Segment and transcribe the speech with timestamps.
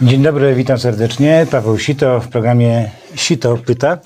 [0.00, 1.46] Dzień dobry, witam serdecznie.
[1.50, 3.98] Paweł Sito w programie Sito Pyta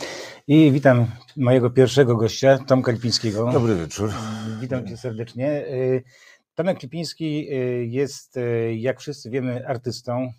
[0.46, 3.52] i witam mojego pierwszego gościa, Tomka Lipińskiego.
[3.52, 4.11] Dobry wieczór.
[4.61, 5.66] Witam cię serdecznie.
[5.66, 6.03] Y,
[6.54, 10.32] Tomek Lipiński y, jest, y, jak wszyscy wiemy, artystą.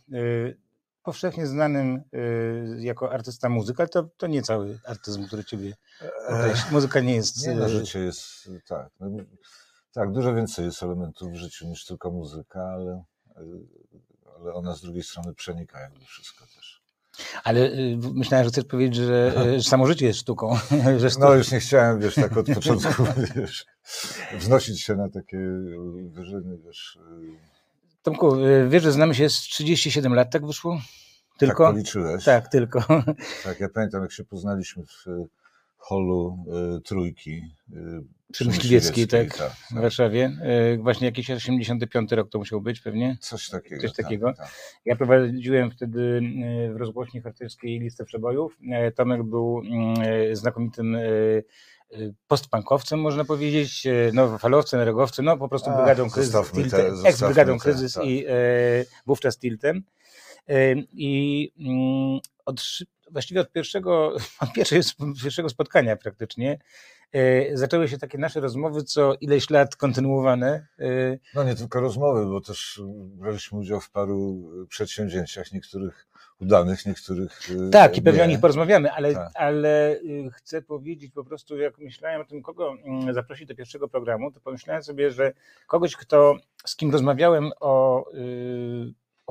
[1.04, 2.02] Powszechnie znanym
[2.78, 5.74] jako artysta muzyka, ale to, to nie cały artyzm, który ciebie
[6.28, 6.72] określa.
[6.72, 7.48] Muzyka nie jest.
[7.48, 8.90] Nie, no, życie jest tak.
[9.00, 9.10] No,
[9.94, 13.04] tak, dużo więcej jest elementów w życiu niż tylko muzyka, ale
[14.42, 16.82] ale ona z drugiej strony przenika jakby wszystko też.
[17.44, 20.58] Ale y, myślałem, że chcesz powiedzieć, że, że samo życie jest sztuką.
[20.98, 23.04] Że No już nie chciałem, wiesz, tak od początku,
[23.36, 23.66] wiesz,
[24.38, 25.38] wznosić się na takie
[26.10, 26.96] wyżyny, wiesz.
[26.96, 27.52] Y.
[28.04, 30.82] Tomku, y, wiesz, że znamy się z 37 lat, tak wyszło?
[31.38, 31.64] Tylko?
[31.66, 32.26] Tak policzyłeś?
[32.26, 32.84] Tak, tylko.
[33.44, 35.06] Tak, ja pamiętam, jak się poznaliśmy w
[35.78, 36.46] holu
[36.78, 37.42] y, Trójki.
[38.32, 40.32] Przy Myśliwieckiej, tak, tak, tak, w Warszawie.
[40.74, 43.18] Y, właśnie jakiś 85 rok to musiał być pewnie?
[43.20, 43.82] Coś takiego.
[43.82, 44.28] Coś takiego.
[44.28, 44.56] Tak, tak.
[44.86, 46.22] Ja prowadziłem wtedy
[46.74, 48.58] w rozgłośni harcerskiej listę przebojów.
[48.96, 49.62] Tomek był
[50.34, 50.98] znakomitym
[52.28, 56.36] postpankowcem, można powiedzieć, no falowcem, regowcem, no po prostu brygadą kryzys,
[57.06, 58.06] ex-brygadą kryzys tak.
[58.06, 58.32] i e,
[59.06, 59.84] wówczas tiltem.
[60.50, 62.62] E, I mm, od
[63.12, 64.84] właściwie od pierwszego, od pierwszego,
[65.24, 66.60] pierwszego spotkania praktycznie e,
[67.54, 70.68] zaczęły się takie nasze rozmowy, co ileś lat kontynuowane.
[70.80, 76.08] E, no nie tylko rozmowy, bo też braliśmy udział w paru przedsięwzięciach, niektórych
[76.42, 77.40] udanych, niektórych.
[77.68, 78.26] E, tak, i pewnie nie.
[78.26, 79.32] o nich porozmawiamy, ale, tak.
[79.36, 80.00] ale
[80.34, 84.40] chcę powiedzieć po prostu, jak myślałem o tym, kogo mm, zaprosić do pierwszego programu, to
[84.40, 85.34] pomyślałem sobie, że
[85.68, 88.06] kogoś, kto z kim rozmawiałem o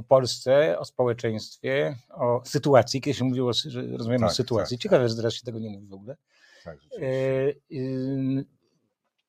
[0.00, 3.00] o Polsce, o społeczeństwie, o sytuacji.
[3.00, 4.76] Kiedyś się mówiło, że rozmawiamy tak, o sytuacji.
[4.76, 5.10] Tak, Ciekawe, tak.
[5.10, 6.16] że teraz się tego nie mówi w ogóle.
[6.64, 7.52] Tak, e,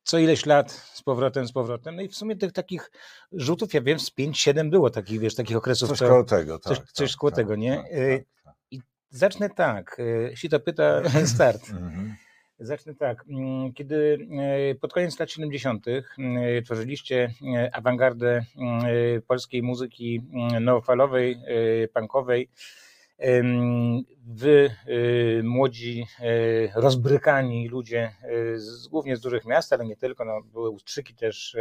[0.03, 1.95] co ileś lat z powrotem, z powrotem.
[1.95, 2.91] No i w sumie tych takich
[3.31, 5.89] rzutów, ja wiem, z 5-7 było takich, wiesz, takich okresów.
[5.89, 6.77] Coś koło tego, tak.
[6.77, 7.75] Coś, coś tak, koło tego, nie?
[7.75, 8.23] Tak, e,
[8.71, 9.97] I zacznę tak.
[10.31, 11.01] E, Sita pyta
[11.35, 11.69] start.
[11.69, 12.15] Mhm.
[12.59, 13.25] Zacznę tak.
[13.29, 14.27] Mm, kiedy
[14.81, 15.87] pod koniec lat 70.
[15.87, 16.01] E,
[16.61, 17.33] tworzyliście
[17.71, 18.45] awangardę
[19.27, 20.21] polskiej muzyki
[20.61, 21.37] nowofalowej,
[21.93, 22.49] punkowej,
[24.27, 24.71] wy,
[25.43, 26.05] młodzi,
[26.75, 28.11] rozbrykani ludzie,
[28.55, 31.57] z, głównie z dużych miast, ale nie tylko, no, były ustrzyki też,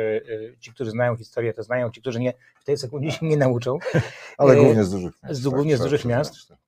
[0.61, 3.79] ci, którzy znają historię, to znają, ci, którzy nie, w tej sekundzie się nie nauczą.
[4.39, 5.41] Ale głównie z dużych miast.
[5.41, 6.49] Z, głównie z tak, dużych tak, miast.
[6.49, 6.59] Tak,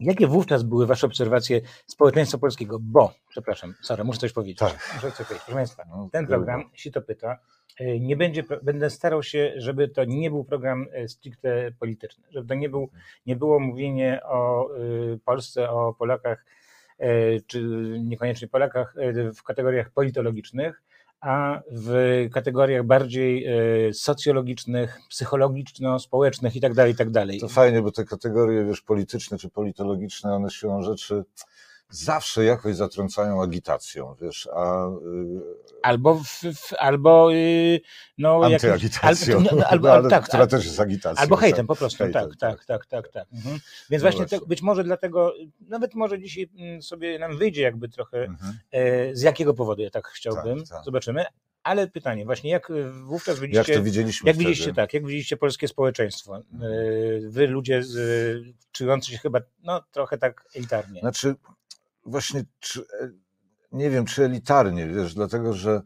[0.00, 2.78] Jakie wówczas były Wasze obserwacje społeczeństwa polskiego?
[2.80, 4.58] Bo, przepraszam, Sara, muszę coś powiedzieć.
[4.58, 4.90] Tak.
[4.94, 5.44] Muszę coś powiedzieć.
[5.44, 7.38] Proszę Państwa, no, ten program, się to pyta,
[7.80, 12.48] e, nie będzie, będę starał się, żeby to nie był program e, stricte polityczny, żeby
[12.48, 12.90] to nie, był,
[13.26, 14.78] nie było mówienie o e,
[15.24, 16.44] Polsce, o Polakach,
[17.46, 17.62] czy
[18.00, 18.94] niekoniecznie Polakach
[19.36, 20.82] w kategoriach politologicznych,
[21.20, 27.40] a w kategoriach bardziej e, socjologicznych, psychologiczno-społecznych i tak dalej, i tak.
[27.40, 31.24] To fajnie, bo te kategorie, wiesz, polityczne czy politologiczne, one siłą rzeczy
[31.90, 34.86] zawsze jakoś zatrącają agitacją, wiesz, a...
[34.88, 34.90] Y,
[35.82, 37.80] albo, w, w, albo y,
[38.18, 38.40] no...
[38.44, 41.22] Antyagitacją, albo, no, albo, no, ale, tak, która tak, też jest agitacją.
[41.22, 43.26] Albo hejtem tak, po prostu, hejtem, tak, tak, tak, tak, tak.
[43.32, 43.58] Mhm.
[43.90, 44.40] Więc no właśnie, właśnie.
[44.40, 48.58] Te, być może dlatego, nawet może dzisiaj mm, sobie nam wyjdzie jakby trochę, mhm.
[48.70, 50.84] e, z jakiego powodu ja tak chciałbym, tak, tak.
[50.84, 51.24] zobaczymy,
[51.62, 52.72] ale pytanie, właśnie jak
[53.04, 56.36] wówczas widzieliście, jak to widzieliśmy jak widzieliście tak, jak widzieliście polskie społeczeństwo?
[56.36, 56.42] E,
[57.28, 61.00] wy ludzie z, czujący się chyba no, trochę tak elitarnie.
[61.00, 61.34] Znaczy,
[62.04, 63.10] właśnie, czy, e,
[63.72, 65.82] nie wiem, czy elitarnie, wiesz, dlatego że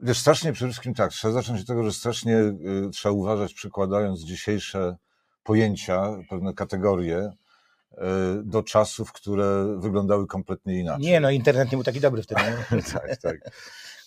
[0.00, 4.20] wiesz, strasznie przede wszystkim tak, trzeba zacząć od tego, że strasznie y, trzeba uważać, przykładając
[4.20, 4.96] dzisiejsze
[5.42, 7.96] pojęcia, pewne kategorie y,
[8.44, 11.06] do czasów, które wyglądały kompletnie inaczej.
[11.06, 12.42] Nie, no internet nie był taki dobry wtedy.
[12.92, 13.36] tak, tak.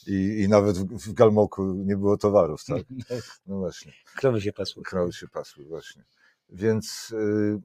[0.08, 2.84] I, I nawet w, w Galmoku nie było towarów, tak?
[3.48, 3.94] No właśnie.
[4.16, 4.84] Krowy się pasły.
[4.84, 6.04] Krowy się pasły, właśnie.
[6.50, 7.62] Więc y,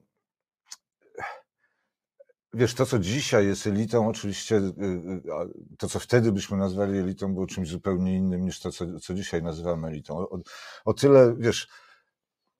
[2.57, 7.33] Wiesz, to co dzisiaj jest elitą, oczywiście y, y, to co wtedy byśmy nazwali elitą
[7.33, 10.17] było czymś zupełnie innym niż to, co, co dzisiaj nazywamy elitą.
[10.17, 10.39] O,
[10.85, 11.67] o tyle, wiesz,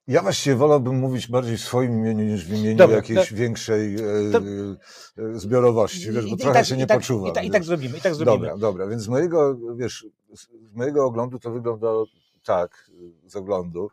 [0.08, 3.96] ja właściwie wolałbym mówić bardziej w swoim imieniu niż w imieniu Dobra, jakiejś to, większej
[3.96, 4.00] e,
[4.32, 7.30] to, e, zbiorowności, wiesz, bo i, trochę i tak, się nie tak, poczuwam.
[7.30, 8.38] I, tak, I tak zrobimy, i tak zrobimy.
[8.38, 11.88] Dobra, dobra, więc z mojego, wiesz, z mojego oglądu to wygląda
[12.44, 12.92] tak,
[13.26, 13.90] z oglądu,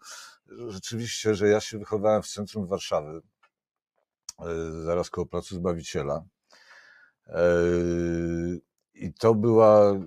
[0.68, 3.20] rzeczywiście, że ja się wychowałem w centrum Warszawy,
[4.84, 6.25] zaraz koło Placu Zbawiciela.
[7.26, 7.40] E,
[8.94, 10.00] I to była e,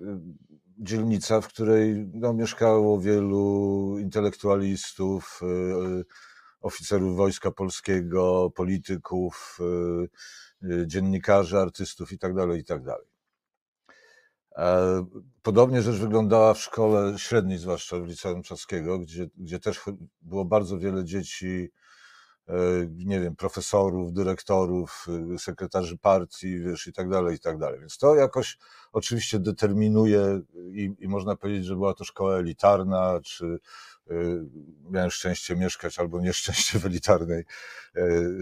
[0.80, 5.42] dzielnica, w której no, mieszkało wielu intelektualistów,
[6.62, 9.60] oficerów Wojska Polskiego, polityków,
[10.86, 12.48] dziennikarzy, artystów itd.
[12.48, 12.86] Tak itd.
[12.86, 13.02] Tak
[15.42, 19.82] podobnie rzecz wyglądała w szkole średniej, zwłaszcza w liceum czaskiego, gdzie, gdzie też
[20.22, 21.70] było bardzo wiele dzieci
[22.90, 25.08] nie wiem, profesorów, dyrektorów,
[25.38, 27.80] sekretarzy partii, wiesz, i tak dalej, i tak dalej.
[27.80, 28.58] Więc to jakoś
[28.92, 30.42] oczywiście determinuje
[30.72, 33.60] i, i można powiedzieć, że była to szkoła elitarna, czy
[34.90, 37.44] miałem szczęście mieszkać albo nieszczęście w elitarnej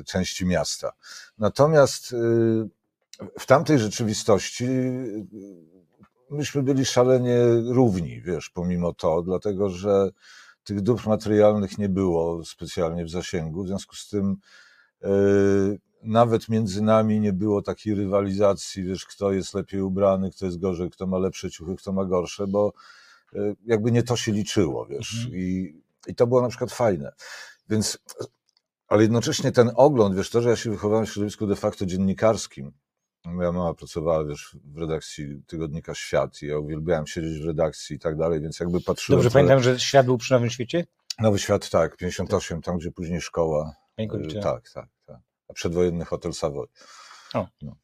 [0.05, 0.91] części miasta.
[1.37, 2.15] Natomiast
[3.39, 4.67] w tamtej rzeczywistości
[6.29, 10.09] myśmy byli szalenie równi, wiesz, pomimo to, dlatego że
[10.65, 14.37] tych dóbr materialnych nie było specjalnie w zasięgu, w związku z tym
[15.01, 15.09] yy,
[16.03, 20.89] nawet między nami nie było takiej rywalizacji, wiesz, kto jest lepiej ubrany, kto jest gorzej,
[20.89, 22.73] kto ma lepsze ciuchy, kto ma gorsze, bo
[23.33, 25.41] yy, jakby nie to się liczyło, wiesz, mhm.
[25.41, 25.75] i,
[26.07, 27.11] i to było na przykład fajne.
[27.69, 27.97] Więc,
[28.87, 32.71] ale jednocześnie ten ogląd, wiesz, to, że ja się wychowałem w środowisku de facto dziennikarskim,
[33.25, 37.99] Moja mama pracowała wiesz, w redakcji tygodnika Świat i ja uwielbiałem siedzieć w redakcji i
[37.99, 39.21] tak dalej, więc jakby patrzyłem...
[39.21, 40.85] Dobrze pamiętam, że Świat był przy Nowym Świecie?
[41.19, 43.75] Nowy Świat, tak, 58, tam gdzie później szkoła.
[43.99, 45.19] Y, tak, tak, tak.
[45.47, 46.67] A przedwojenny hotel Savoy.
[47.33, 47.47] O.
[47.61, 47.75] No.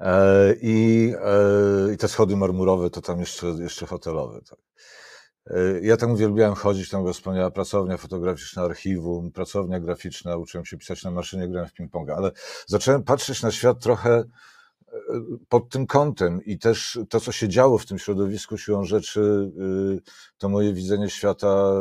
[0.00, 4.40] E, i, e, I te schody marmurowe to tam jeszcze, jeszcze hotelowe.
[4.50, 4.58] Tak.
[5.46, 10.78] E, ja tam uwielbiałem chodzić, tam była wspaniała pracownia fotograficzna, archiwum, pracownia graficzna, uczyłem się
[10.78, 12.30] pisać na maszynie, grałem w ping-ponga, ale
[12.66, 14.24] zacząłem patrzeć na świat trochę e,
[15.48, 19.52] pod tym kątem i też to, co się działo w tym środowisku siłą rzeczy,
[19.98, 21.72] e, to moje widzenie świata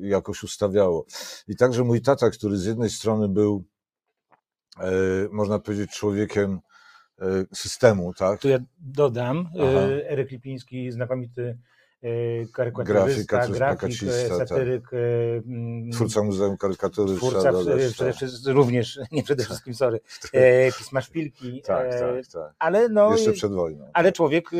[0.00, 1.06] jakoś ustawiało.
[1.48, 3.64] I także mój tata, który z jednej strony był,
[5.30, 6.60] można powiedzieć, człowiekiem
[7.54, 8.40] systemu, tak?
[8.40, 9.80] Tu ja dodam, Aha.
[10.08, 11.58] Eryk Lipiński, znakomity
[12.04, 14.48] E, karykaturysta, grafik, e, tak.
[14.48, 14.82] satyryk.
[14.90, 15.92] Tak.
[15.92, 17.16] Twórca Muzeum Karykatury.
[17.16, 17.52] Twórca
[17.92, 19.46] przede wszystkim, również, nie przede tak.
[19.46, 20.00] wszystkim, sorry,
[20.78, 21.62] pisma szpilki.
[21.66, 22.54] Tak, tak, tak.
[22.58, 23.90] Ale no, Jeszcze przed wojną.
[23.92, 24.50] Ale człowiek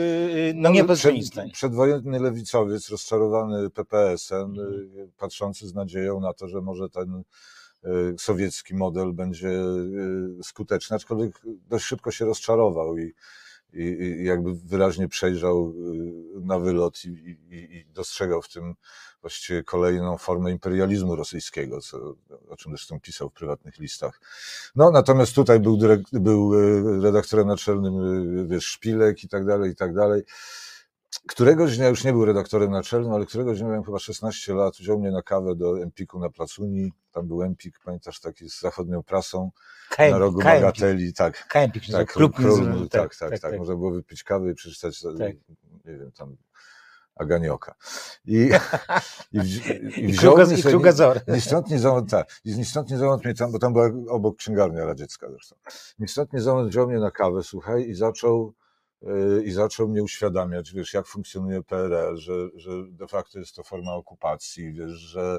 [0.54, 1.14] no, nie bez przed,
[1.52, 5.10] Przedwojenny lewicowiec, rozczarowany PPS-em, mhm.
[5.18, 7.22] patrzący z nadzieją na to, że może ten
[8.18, 9.50] sowiecki model będzie
[10.42, 13.14] skuteczny, aczkolwiek dość szybko się rozczarował i
[13.74, 18.74] i, jakby wyraźnie przejrzał y, na wylot i, i, i, dostrzegał w tym
[19.20, 22.14] właściwie kolejną formę imperializmu rosyjskiego, co,
[22.48, 24.20] o czym zresztą pisał w prywatnych listach.
[24.76, 25.78] No, natomiast tutaj był,
[26.12, 28.00] był y, redaktorem naczelnym,
[28.38, 30.22] y, wiesz, Szpilek i tak dalej, i tak dalej.
[31.18, 34.98] Któregoś dnia, już nie był redaktorem naczelnym, ale któregoś dnia miałem chyba 16 lat, wziął
[34.98, 39.50] mnie na kawę do Empiku na Placuni, tam był Empik, pamiętasz, taki z zachodnią prasą,
[39.98, 41.48] na rogu K Bagateli, tak.
[41.48, 45.02] Kempik, tak, klub, klub tak, tak, tak, tak, tak, Można było wypić kawę i przeczytać,
[45.18, 45.34] tak.
[45.84, 46.36] nie wiem, tam
[47.16, 47.74] Aganioka.
[48.24, 48.50] I,
[49.32, 49.38] i,
[50.02, 50.78] i wziął mnie sobie,
[51.28, 54.36] ni stąd, ni zowąd, tak, ni stąd, ni zowąd mnie tam, bo tam była obok
[54.36, 55.56] księgarnia radziecka zresztą.
[55.98, 58.54] Ni stąd, ni zowąd wziął mnie na kawę, słuchaj, i zaczął
[59.44, 63.92] i zaczął mnie uświadamiać, wiesz, jak funkcjonuje PRL, że, że de facto jest to forma
[63.92, 65.38] okupacji, wiesz, że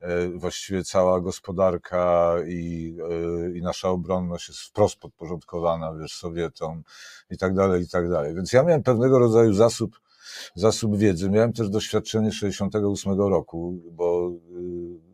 [0.00, 6.82] e, właściwie cała gospodarka i, e, i nasza obronność jest wprost podporządkowana, wiesz, Sowietom
[7.30, 8.34] i tak dalej, i tak dalej.
[8.34, 10.00] Więc ja miałem pewnego rodzaju zasób,
[10.54, 11.30] zasób wiedzy.
[11.30, 15.08] Miałem też doświadczenie 68 roku, bo y,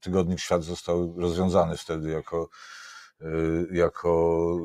[0.00, 2.48] tygodnik Świat został rozwiązany wtedy jako
[3.70, 4.56] jako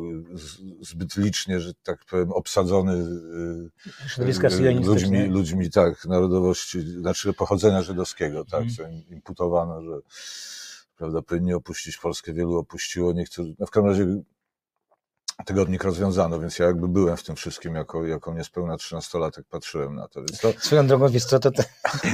[0.81, 3.69] zbyt licznie, że tak powiem, obsadzony y,
[4.19, 4.25] y,
[4.87, 8.73] ludźmi, ludźmi tak, narodowości, znaczy pochodzenia żydowskiego, tak, mm.
[8.73, 9.99] co im imputowano, że
[10.97, 14.23] prawda, powinni opuścić Polskę, wielu opuściło, niektórzy, no w każdym razie
[15.45, 20.07] tygodnik rozwiązano, więc ja jakby byłem w tym wszystkim jako, jako niespełna 13-latek, patrzyłem na
[20.07, 20.19] to.
[20.19, 20.53] Więc to...
[20.59, 21.63] Swoją drogą, wiesz co, to, to,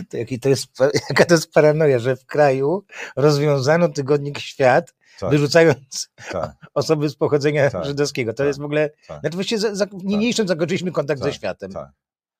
[0.09, 0.67] to, jaki to jest,
[1.09, 2.83] jaka to jest paranoja, że w kraju
[3.15, 5.29] rozwiązano tygodnik Świat, tak.
[5.29, 6.51] wyrzucając tak.
[6.73, 7.85] osoby z pochodzenia tak.
[7.85, 8.33] żydowskiego.
[8.33, 8.47] To tak.
[8.47, 9.19] jest w ogóle, tak.
[9.19, 11.35] znaczy właściwie za, za, niniejszym zakończyliśmy kontakt ze tak.
[11.35, 11.71] światem.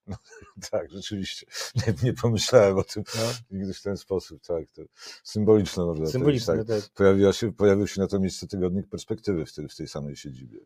[0.10, 0.20] Tak.
[0.58, 1.46] No, tak, rzeczywiście.
[1.76, 3.22] Nie, nie, pomyślałem o tym no.
[3.52, 4.42] nigdy w ten sposób.
[4.46, 4.82] Tak, to
[5.24, 6.68] symboliczne można symboliczne, tak.
[6.68, 6.90] tak.
[6.94, 10.60] Pojawiła się, pojawił się na to miejsce tygodnik perspektywy w tej, w tej samej siedzibie.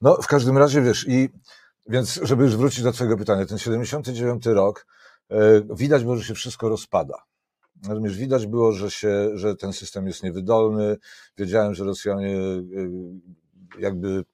[0.00, 1.28] No, w każdym razie wiesz, i
[1.88, 4.86] więc, żeby już wrócić do Twojego pytania, ten 79 rok,
[5.28, 5.36] e,
[5.76, 7.22] widać było, że się wszystko rozpada.
[7.82, 10.96] Natomiast widać było, że, się, że ten system jest niewydolny.
[11.38, 12.60] Wiedziałem, że Rosjanie e,
[13.78, 14.24] jakby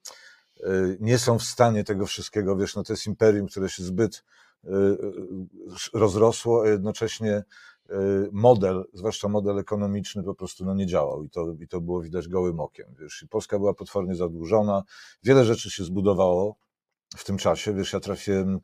[1.01, 4.25] nie są w stanie tego wszystkiego, wiesz, no to jest imperium, które się zbyt
[4.65, 4.69] e,
[5.93, 7.45] rozrosło, a jednocześnie
[8.33, 12.29] model, zwłaszcza model ekonomiczny po prostu no nie działał i to, i to było widać
[12.29, 14.83] gołym okiem, wiesz, i Polska była potwornie zadłużona,
[15.23, 16.57] wiele rzeczy się zbudowało
[17.17, 18.61] w tym czasie, wiesz, ja trafiłem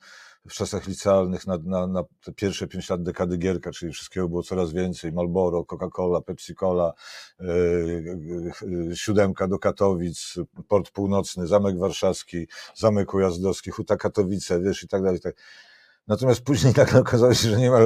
[0.49, 4.43] w czasach licealnych na, na, na te pierwsze pięć lat dekady Gierka, czyli wszystkiego było
[4.43, 6.93] coraz więcej, Marlboro, Coca-Cola, Pepsi-Cola,
[7.41, 10.35] yy, siódemka do Katowic,
[10.69, 15.21] Port Północny, Zamek Warszawski, Zamek Ujazdowski, Huta Katowice, wiesz, i tak dalej.
[15.21, 15.35] Tak.
[16.09, 17.79] Natomiast później nagle okazało się, że nie ma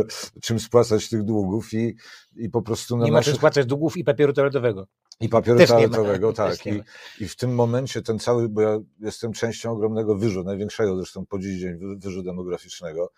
[0.43, 1.97] czym spłacać tych długów i,
[2.37, 3.33] i po prostu na Nie ma naszych...
[3.33, 4.87] czym spłacać długów i papieru toaletowego.
[5.21, 6.67] I papieru Też toaletowego, tak.
[6.67, 6.83] I.
[7.21, 11.39] I w tym momencie ten cały, bo ja jestem częścią ogromnego wyżu, największego zresztą po
[11.39, 13.13] dziś dzień wy- wyżu demograficznego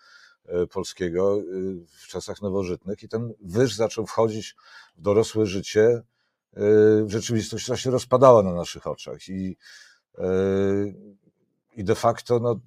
[0.45, 1.43] e, polskiego e,
[2.03, 4.55] w czasach nowożytnych i ten wyż zaczął wchodzić
[4.97, 6.01] w dorosłe życie.
[6.57, 6.61] e,
[7.07, 9.57] Rzeczywistość która się rozpadała na naszych oczach i,
[11.75, 12.59] i de facto no,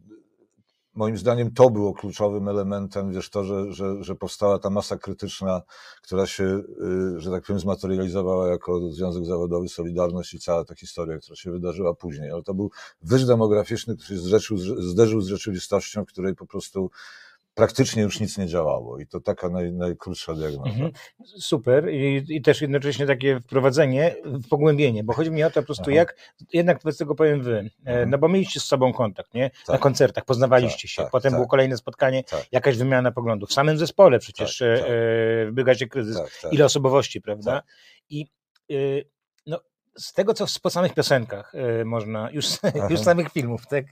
[0.95, 5.63] moim zdaniem to było kluczowym elementem, wiesz, to, że, że, że powstała ta masa krytyczna,
[6.03, 11.19] która się, y, że tak powiem, zmaterializowała jako Związek Zawodowy Solidarność i cała ta historia,
[11.19, 12.31] która się wydarzyła później.
[12.31, 12.71] Ale to był
[13.03, 16.91] wyż demograficzny, który się zderzył, zderzył z rzeczywistością, w której po prostu
[17.55, 18.99] praktycznie już nic nie działało.
[18.99, 20.71] I to taka naj, najkrótsza diagnoza.
[20.71, 20.91] Mhm.
[21.25, 24.15] Super I, i też jednocześnie takie wprowadzenie,
[24.51, 25.93] pogłębienie, bo chodzi mi o to po prostu Aha.
[25.93, 26.17] jak,
[26.53, 28.11] jednak wobec tego powiem wy, e, Mhm.
[28.11, 29.43] no bo mieliście z sobą kontakt, nie?
[29.69, 29.81] Na Tak.
[29.81, 31.39] koncertach, poznawaliście Tak, się, tak, potem tak.
[31.39, 32.47] było kolejne spotkanie, Tak.
[32.53, 34.87] jakaś wymiana poglądów, w samym zespole przecież Tak, e, tak.
[34.87, 34.91] e,
[35.47, 36.53] w Brygadzie Kryzys, Tak, tak.
[36.53, 37.53] ile osobowości, prawda?
[37.53, 37.65] Tak.
[38.11, 38.27] I
[38.71, 39.05] y,
[39.97, 42.87] z tego, co po samych piosenkach y, można, już, Aha.
[42.91, 43.85] już samych filmów, tak?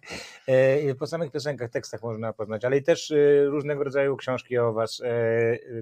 [0.48, 4.72] Y, po samych piosenkach, tekstach można poznać, ale i też y, różnego rodzaju książki o
[4.72, 5.02] was,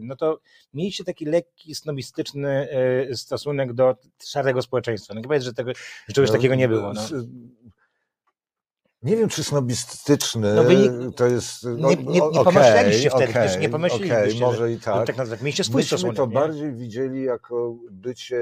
[0.01, 0.41] no to
[0.75, 2.69] mieliście taki lekki, snobistyczny
[3.15, 5.15] stosunek do szarego społeczeństwa.
[5.15, 5.73] No chyba jest, że, tego,
[6.09, 6.93] że czegoś No, takiego nie było.
[6.93, 7.03] No.
[9.03, 11.65] Nie wiem, czy snobistyczny No wynik- to jest.
[11.79, 14.75] No, Nie- nie- nie okej, pomyśleliście wtedy, okej, też nie pomyślelibyście, okej, że- może i
[14.75, 15.07] Żeby tak.
[15.07, 15.41] tak nazwać.
[15.43, 16.17] Myśmy stosunek.
[16.17, 16.33] to nie?
[16.33, 18.41] bardziej widzieli jako bycie.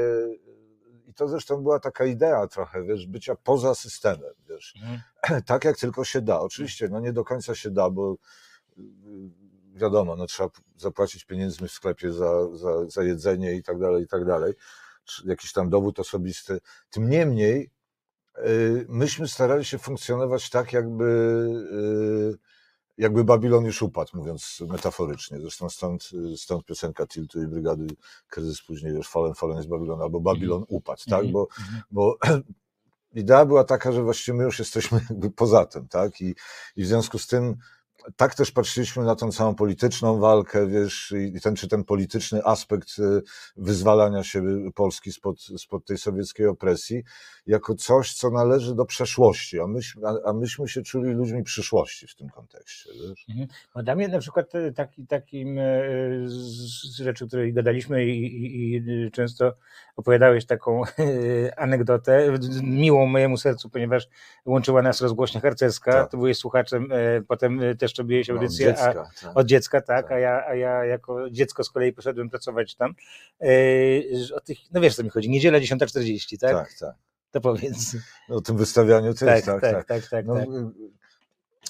[1.16, 4.74] To zresztą była taka idea trochę, wiesz, bycia poza systemem, wiesz.
[4.76, 5.42] Mhm.
[5.46, 6.40] tak jak tylko się da.
[6.40, 8.16] Oczywiście, no nie do końca się da, bo
[8.78, 8.82] y,
[9.74, 14.06] wiadomo, no trzeba zapłacić pieniędzmi w sklepie za, za, za jedzenie i tak dalej, i
[14.06, 14.54] tak dalej.
[15.04, 16.58] Czy Jakiś tam dowód osobisty.
[16.90, 17.70] Tym niemniej,
[18.38, 21.04] y, myśmy starali się funkcjonować tak, jakby,
[22.34, 22.55] y,
[22.98, 25.40] jakby Babilon już upadł, mówiąc metaforycznie.
[25.40, 27.86] Zresztą stąd, stąd piosenka Tiltu i Brygady
[28.28, 31.24] Kryzys później, już Fallen, Fallen jest Babilon, albo Babilon upadł, tak?
[31.24, 31.32] Mhm.
[31.32, 31.82] Bo, Mhm.
[31.90, 32.18] bo
[33.14, 36.20] idea była taka, że właściwie my już jesteśmy jakby poza tym, tak?
[36.20, 36.34] I,
[36.76, 37.56] i w związku z tym
[38.16, 42.98] tak też patrzyliśmy na tą całą polityczną walkę, wiesz, i ten, czy ten polityczny aspekt
[42.98, 43.22] y,
[43.56, 44.42] wyzwalania się
[44.74, 47.02] Polski spod, spod tej sowieckiej opresji,
[47.46, 52.06] jako coś, co należy do przeszłości, a myśmy, a, a myśmy się czuli ludźmi przyszłości
[52.06, 53.26] w tym kontekście, wiesz?
[53.74, 55.58] No dla mnie na przykład e, taki, takim
[56.26, 59.52] z z rzeczy, o której gadaliśmy i, i, i często
[59.96, 64.08] opowiadałeś taką e, anegdotę, miłą mojemu sercu, ponieważ
[64.46, 66.10] łączyła nas rozgłośnia harcerska, Tak.
[66.10, 69.36] ty byłeś słuchaczem, e, potem e, też robiłeś No, audycję, a, dziecka, tak.
[69.36, 70.12] od dziecka, tak, Tak.
[70.12, 72.94] A, ja, a ja jako dziecko z kolei poszedłem pracować tam.
[74.34, 76.52] O tych, no wiesz co mi chodzi, niedziela 10.40, tak?
[76.52, 76.94] tak, tak.
[77.30, 77.96] To powiedz.
[78.28, 80.26] O tym wystawianiu też, Tak, tak, tak, tak, tak.
[80.26, 80.48] No, tak.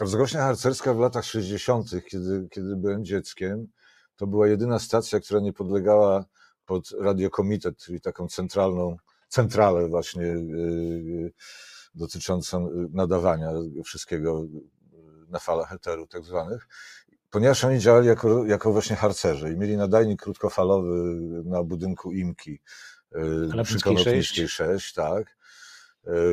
[0.01, 3.67] y, Wzrośnia harcerska w latach 60., kiedy, kiedy byłem dzieckiem,
[4.17, 6.25] to była jedyna stacja, która nie podlegała
[6.67, 8.97] pod radiokomitet, czyli taką centralną,
[9.29, 11.33] centralę właśnie y,
[11.95, 13.53] dotyczącą y, nadawania
[13.85, 14.45] wszystkiego
[15.29, 16.69] na falach eteru tak zwanych,
[17.31, 22.59] ponieważ oni działali jako, jako właśnie harcerze i mieli nadajnik krótkofalowy na budynku Imki y,
[23.11, 25.37] przy Konopnickiej Konopnickiej 6, tak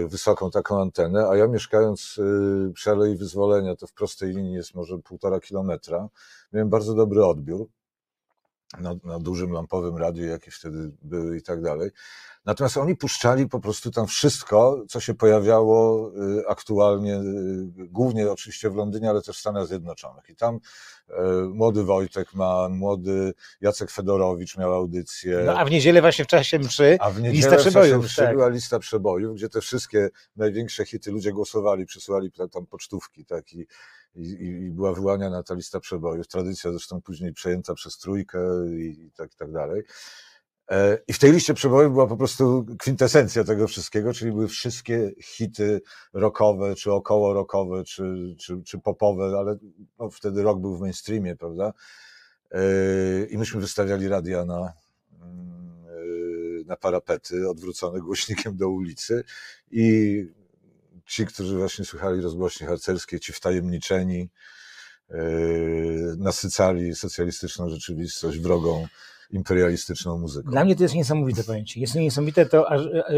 [0.07, 2.19] wysoką taką antenę, a ja mieszkając
[2.73, 6.09] przy Alei Wyzwolenia, to w prostej linii jest może półtora kilometra,
[6.53, 7.67] miałem bardzo dobry odbiór
[8.79, 11.89] na, na dużym lampowym radiu, jakie wtedy były i tak dalej.
[12.45, 17.21] Natomiast oni puszczali po prostu tam wszystko, co się pojawiało y, aktualnie, y,
[17.87, 20.29] głównie oczywiście w Londynie, ale też w Stanach Zjednoczonych.
[20.29, 21.13] I tam y,
[21.53, 25.43] młody Wojtek ma, młody Jacek Fedorowicz miał audycję.
[25.45, 28.21] No, a w niedzielę właśnie w czasie mszy A w niedzielę lista w przebojów, mszy
[28.21, 28.35] tak.
[28.35, 33.53] była lista przebojów, gdzie te wszystkie największe hity ludzie głosowali, przysłali ta- tam pocztówki, tak,
[33.53, 33.67] i,
[34.15, 34.29] i,
[34.65, 36.27] i była wyłaniana ta lista przebojów.
[36.27, 38.39] Tradycja zresztą później przejęta przez trójkę
[38.69, 39.83] i, i tak, i tak dalej.
[40.71, 45.11] E, I w tej liście przebojów była po prostu kwintesencja tego wszystkiego, czyli były wszystkie
[45.21, 45.81] hity
[46.13, 49.57] rockowe, czy około rockowe, czy, czy, czy popowe, ale
[49.99, 51.73] no, wtedy rock był w mainstreamie, prawda?
[52.51, 52.59] E,
[53.29, 54.73] I myśmy wystawiali radia na,
[55.21, 55.85] mm,
[56.61, 59.23] e, na parapety, odwrócone głośnikiem do ulicy
[59.71, 60.25] i
[61.13, 64.29] ci, którzy właśnie słuchali rozgłośni harcerskie, ci wtajemniczeni,
[65.09, 65.15] e,
[66.17, 68.87] nasycali socjalistyczną rzeczywistość wrogą
[69.31, 70.51] imperialistyczną muzyką.
[70.51, 71.79] Dla mnie to jest niesamowite pojęcie.
[71.79, 73.13] Jest niesamowite to, aż, e, e,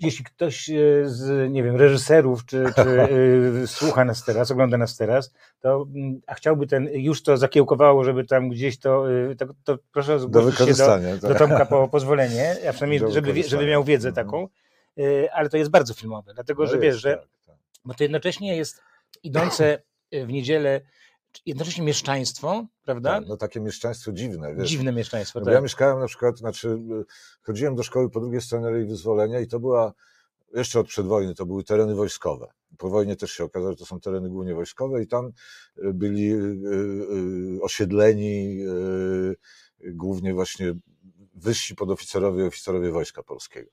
[0.00, 3.08] jeśli ktoś e, z, nie wiem, reżyserów, czy, czy
[3.76, 5.86] słucha nas teraz, ogląda nas teraz, to,
[6.26, 9.04] a chciałby ten, już to zakiełkowało, żeby tam gdzieś to,
[9.38, 11.38] to, to proszę Do zgłosić się do, do tak.
[11.38, 14.26] Tomka po pozwolenie, a przynajmniej, Do żeby, żeby miał wiedzę Mhm.
[14.26, 14.48] taką,
[15.32, 17.56] ale to jest bardzo filmowe, dlatego, No że jest, wiesz, że tak, tak.
[17.84, 18.80] bo to jednocześnie jest
[19.22, 20.80] idące w niedzielę
[21.46, 23.10] jednocześnie mieszczaństwo, prawda?
[23.10, 24.68] Tak, no takie mieszczaństwo dziwne, wiesz.
[24.68, 25.54] Dziwne mieszczaństwo, No tak.
[25.54, 27.04] ja mieszkałem na przykład, znaczy y,
[27.42, 29.92] chodziłem do szkoły po drugiej stronie Alei Wyzwolenia i to była,
[30.54, 32.52] jeszcze od przedwojny, to były tereny wojskowe.
[32.78, 35.32] Po wojnie też się okazało, że to są tereny głównie wojskowe i tam y,
[35.94, 38.58] byli y, y, osiedleni
[39.82, 40.74] y, głównie właśnie
[41.34, 43.70] wyżsi podoficerowie i oficerowie Wojska Polskiego.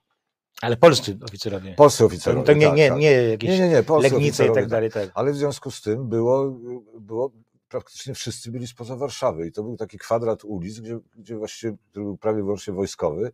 [0.61, 1.75] Ale polscy oficerowie.
[1.75, 2.99] Polscy oficerowie, to nie, tak, nie, tak.
[2.99, 5.09] nie jakieś nie, nie, nie, Legnice i tak dalej, tak.
[5.13, 6.59] ale w związku z tym było,
[6.99, 7.31] było
[7.69, 12.05] praktycznie wszyscy byli spoza Warszawy i to był taki kwadrat ulic, gdzie, gdzie właściwie, który
[12.05, 13.31] był prawie wyłącznie wojskowy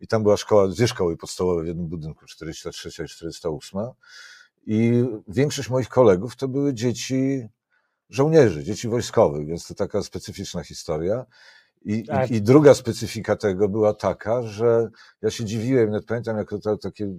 [0.00, 3.80] i tam była szkoła, dwie szkoły podstawowe w jednym budynku, 403 i 408
[4.66, 7.48] i większość moich kolegów to były dzieci
[8.10, 11.26] żołnierzy, dzieci wojskowych, więc to taka specyficzna historia.
[11.84, 12.30] I, Tak.
[12.30, 14.88] i, I druga specyfika tego była taka, że
[15.22, 17.14] ja się dziwiłem, nawet pamiętam, jak to, takie,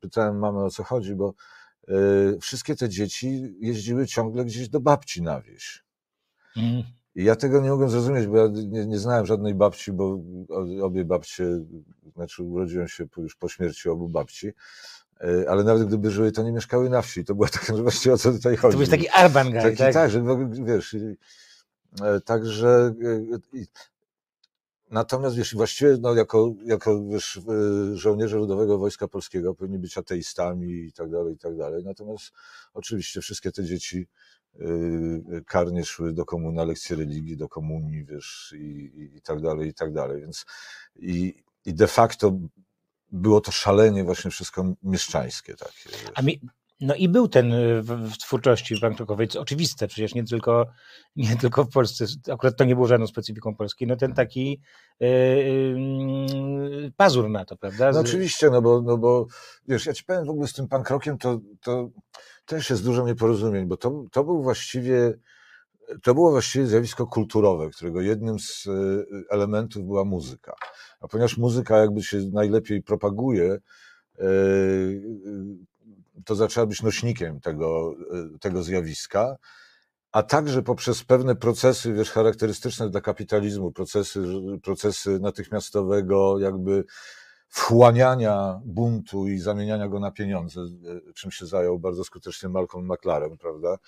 [0.00, 1.34] pytałem mamę o co chodzi, bo
[1.88, 5.84] y, wszystkie te dzieci jeździły ciągle gdzieś do babci na wieś.
[6.56, 6.82] Mm.
[7.14, 10.20] I ja tego nie mogłem zrozumieć, bo ja nie, nie znałem żadnej babci, bo
[10.82, 11.44] obie babcie,
[12.14, 14.48] znaczy urodziłem się już po śmierci obu babci,
[15.24, 17.24] y, ale nawet gdyby żyły, to nie mieszkały na wsi.
[17.24, 18.72] To była taka, że właściwie o co tutaj chodzi.
[18.72, 19.94] To byłeś taki urban guy, Taki, tak?
[19.94, 20.24] tak, że
[20.64, 20.96] wiesz,
[22.24, 22.94] także
[23.54, 23.64] e,
[24.90, 30.72] natomiast wiesz, właściwie no, jako, jako wiesz, e, żołnierze Ludowego Wojska Polskiego powinni być ateistami
[30.72, 31.84] i tak dalej, i tak dalej.
[31.84, 32.32] Natomiast
[32.74, 34.06] oczywiście wszystkie te dzieci
[34.54, 34.66] e,
[35.46, 39.68] karnie szły do komun, na lekcje religii, do komunii, wiesz, i, i, i tak dalej,
[39.68, 40.20] i tak dalej.
[40.20, 40.46] Więc
[40.96, 42.38] i, i de facto
[43.12, 45.88] było to szalenie właśnie wszystko mieszczańskie takie.
[45.90, 46.10] wiesz.
[46.14, 46.40] A mi,
[46.80, 50.66] no i był ten y, w, twórczości bankrokowej, co oczywiste, przecież nie tylko,
[51.16, 54.60] nie tylko w Polsce, akurat to nie było żadną specyfiką Polski, no ten taki
[55.02, 57.92] y, y, pazur na to, prawda?
[57.92, 59.26] No oczywiście, no bo, no bo
[59.68, 61.88] wiesz, ja ci powiem w ogóle z tym pankrokiem, to, to
[62.46, 65.14] też jest dużo nieporozumień, bo to, to był właściwie,
[66.02, 68.70] to było właściwie zjawisko kulturowe, którego jednym z e,
[69.30, 70.54] elementów była muzyka.
[71.00, 73.58] A ponieważ muzyka jakby się najlepiej propaguje,
[76.24, 77.94] to zaczęła być nośnikiem tego,
[78.34, 79.36] e, tego zjawiska,
[80.12, 84.22] a także poprzez pewne procesy, wiesz, charakterystyczne dla kapitalizmu, procesy,
[84.62, 86.84] procesy natychmiastowego jakby
[87.48, 93.38] wchłaniania buntu i zamieniania go na pieniądze, e, czym się zajął bardzo skutecznie Malcolm McLaren,
[93.38, 93.78] prawda?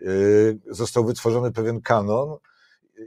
[0.00, 0.06] E,
[0.70, 2.36] Został wytworzony pewien kanon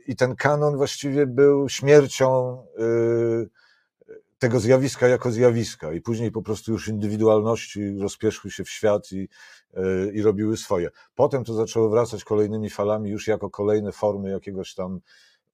[0.08, 2.84] i ten kanon właściwie był śmiercią e,
[4.40, 9.28] tego zjawiska jako zjawiska i później po prostu już indywidualności rozpieszły się w świat i,
[9.74, 10.90] e, i robiły swoje.
[11.16, 15.00] Potem to zaczęło wracać kolejnymi falami już jako kolejne formy jakiegoś tam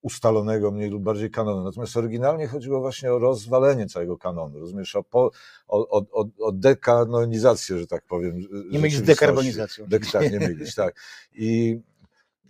[0.01, 1.63] ustalonego mniej lub bardziej kanonu.
[1.63, 5.31] Natomiast oryginalnie chodziło właśnie o rozwalenie całego kanonu, rozumiesz, o, po,
[5.67, 8.39] o, o, o, dekanonizację, że tak powiem.
[8.71, 9.85] nie mylić z dekarbonizacją.
[9.87, 10.95] Dek, tak, nie mylić, tak.
[11.33, 11.79] I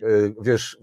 [0.02, 0.08] e,
[0.42, 0.78] wiesz,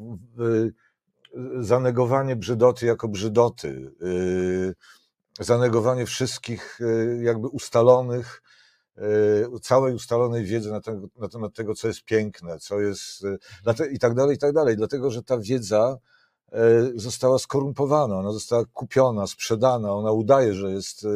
[1.60, 4.99] zanegowanie brzydoty jako brzydoty, e,
[5.38, 8.42] zanegowanie wszystkich e, jakby ustalonych,
[8.96, 9.02] e,
[9.62, 13.98] całej ustalonej wiedzy na, ten, na temat tego, co jest piękne, co jest e, i
[13.98, 14.76] tak dalej, i tak dalej.
[14.76, 15.98] Dlatego, że ta wiedza
[16.94, 21.06] została skorumpowana, ona została kupiona, sprzedana, ona udaje, że jest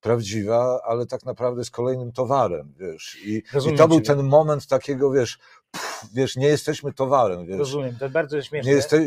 [0.00, 3.18] prawdziwa, ale tak naprawdę jest kolejnym towarem, wiesz.
[3.24, 5.38] I, i to był ten moment takiego, wiesz,
[5.70, 7.58] pff, wiesz, nie jesteśmy towarem, wiesz.
[7.58, 8.70] Rozumiem, to bardzo śmieszne.
[8.70, 9.06] Nie, jeste,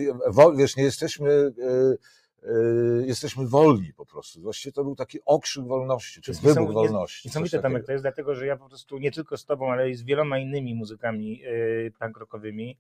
[0.56, 1.96] wiesz, nie jesteśmy, e,
[3.06, 4.42] jesteśmy wolni po prostu.
[4.42, 7.28] Właściwie to był taki okrzyk wolności, czy wybuch wolności.
[7.28, 7.86] Niesamowite Tomek takiego.
[7.86, 10.40] to jest, dlatego że ja po prostu nie tylko z tobą, ale i z wieloma
[10.40, 12.78] innymi muzykami yy, punk rockowymi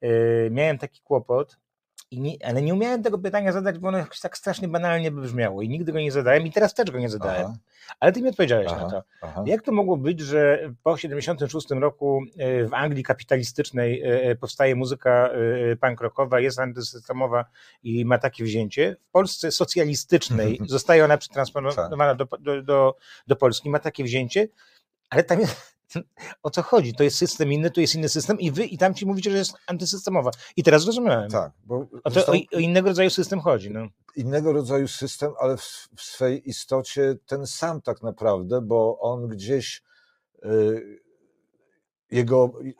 [0.00, 0.08] yy,
[0.50, 1.58] miałem taki kłopot,
[2.12, 5.62] nie, ale nie umiałem tego pytania zadać, bo ono jakoś tak strasznie banalnie by brzmiało
[5.62, 7.46] i nigdy go nie zadałem i teraz też go nie zadałem.
[7.46, 7.56] Aha,
[8.00, 9.02] Ale ty mi odpowiedziałeś aha, na to.
[9.20, 9.42] aha.
[9.46, 15.28] Jak to mogło być, że po 76 roku e, w Anglii kapitalistycznej e, powstaje muzyka
[15.72, 17.44] e, punk rockowa, jest antysystemowa
[17.82, 18.96] i ma takie wzięcie?
[19.08, 24.48] W Polsce socjalistycznej zostaje ona przetransponowana do, do, do, do Polski, ma takie wzięcie,
[25.10, 25.73] ale tam jest,
[26.42, 26.94] o co chodzi?
[26.94, 29.36] To jest system inny, tu jest inny system i wy i tam ci mówicie, że
[29.36, 30.30] jest antysystemowa.
[30.56, 31.30] I teraz rozumiałem.
[31.30, 33.70] Tak, bo O, to, o, innego rodzaju system chodzi.
[33.70, 33.88] No.
[34.16, 39.82] innego rodzaju system, ale w, w swej istocie ten sam tak naprawdę, bo on gdzieś
[40.44, 41.04] y,
[42.10, 42.74] jego y,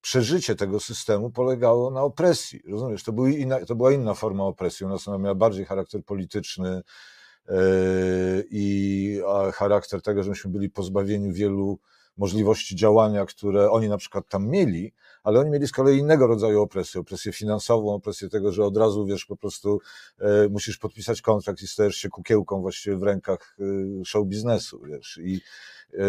[0.00, 2.62] przeżycie tego systemu polegało na opresji.
[2.68, 3.02] Rozumiesz?
[3.02, 4.86] To, był inna, to była inna forma opresji.
[4.86, 6.82] Ona sama miała bardziej charakter polityczny
[7.48, 7.52] y,
[8.50, 9.20] i
[9.54, 11.78] charakter tego, że myśmy byli pozbawieni wielu
[12.16, 16.62] możliwości działania, które oni na przykład tam mieli, ale oni mieli z kolei innego rodzaju
[16.62, 19.80] opresję, opresję finansową, opresję tego, że od razu, wiesz, po prostu
[20.18, 23.64] e, musisz podpisać kontrakt i stajesz się kukiełką właściwie w rękach e,
[24.04, 25.40] show biznesu, wiesz, i
[25.98, 26.04] e,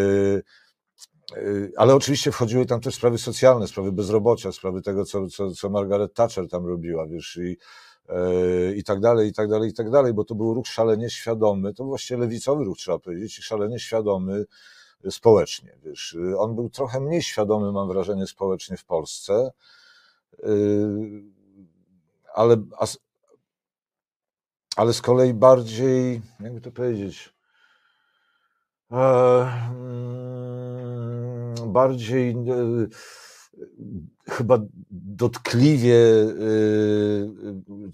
[1.36, 5.70] y, ale oczywiście wchodziły tam też sprawy socjalne, sprawy bezrobocia, sprawy tego, co, co, co
[5.70, 7.56] Margaret Thatcher tam robiła, wiesz, i,
[8.08, 11.10] e, i tak dalej, i tak dalej, i tak dalej, bo to był ruch szalenie
[11.10, 14.44] świadomy, to właściwie lewicowy ruch, trzeba powiedzieć, szalenie świadomy
[15.10, 16.16] społecznie, wiesz.
[16.38, 19.50] On był trochę mniej świadomy, mam wrażenie, społecznie w Polsce,
[20.44, 20.46] y,
[22.34, 22.56] ale,
[24.76, 27.34] ale z kolei bardziej, jakby to powiedzieć,
[28.92, 28.96] e,
[29.70, 32.36] mm, bardziej e,
[34.28, 34.58] chyba
[34.90, 35.96] dotkliwie,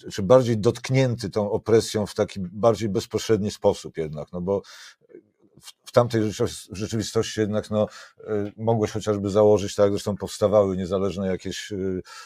[0.06, 4.62] e, czy bardziej dotknięty tą opresją w taki bardziej bezpośredni sposób jednak, no bo
[5.92, 6.22] w tamtej
[6.72, 7.86] rzeczywistości jednak no,
[8.56, 11.72] mogłeś chociażby założyć, tak zresztą powstawały niezależne jakieś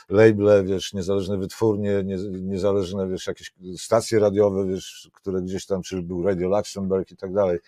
[0.09, 6.03] labele, wiesz, niezależne wytwórnie, nie, niezależne, wiesz, jakieś stacje radiowe, wiesz, które gdzieś tam, czy
[6.03, 7.59] był Radio Luxemburg i tak dalej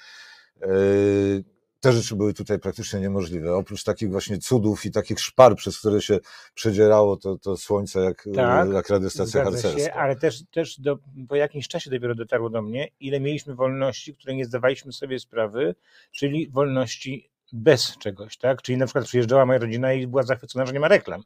[1.80, 3.56] te rzeczy były tutaj praktycznie niemożliwe.
[3.56, 6.18] Oprócz takich właśnie cudów i takich szpar, przez które się
[6.54, 9.80] przedzierało to, to słońce, jak, tak, jak radiostacja harcerska.
[9.80, 14.14] Się, ale też, też do, po jakimś czasie dopiero dotarło do mnie, ile mieliśmy wolności,
[14.14, 15.74] które nie zdawaliśmy sobie sprawy,
[16.12, 18.62] czyli wolności bez czegoś, tak?
[18.62, 21.22] Czyli na przykład przyjeżdżała moja rodzina i była zachwycona, że nie ma reklam.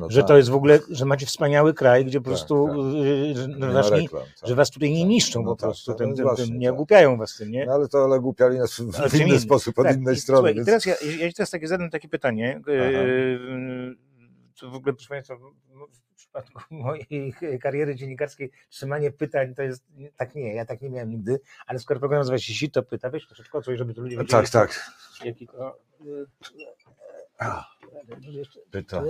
[0.00, 0.28] No że tak.
[0.28, 2.76] to jest w ogóle, że macie wspaniały kraj, gdzie po tak, prostu tak.
[2.76, 4.48] Y, że, no was reklam, nie, tak.
[4.48, 5.08] że was tutaj nie tak.
[5.08, 7.66] niszczą no po tak, prostu, tym, tym, nie ogłupiają was tym, nie?
[7.66, 10.38] No ale to ale głupiali nas w, w inny sposób, od innej strony.
[10.38, 10.66] Słuchaj, więc...
[10.66, 13.96] teraz ja, ja teraz takie zadam takie pytanie, yy,
[14.60, 15.34] to w ogóle proszę Państwa,
[16.32, 19.84] przypadku mojej kariery dziennikarskiej trzymanie pytań to jest,
[20.16, 23.26] tak nie, ja tak nie miałem nigdy, ale skoro program nazywa się Sito Pyta, weź
[23.26, 24.30] troszeczkę o coś, żeby to ludzie wiedzieli.
[24.30, 24.90] Tak, tak.
[25.24, 25.78] Jaki to...
[28.70, 29.02] Pyta.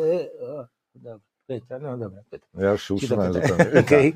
[1.46, 2.46] Pyta, no dobra, pyta.
[2.54, 3.64] Ja już się usunąłem zupełnie.
[3.80, 4.12] Okay.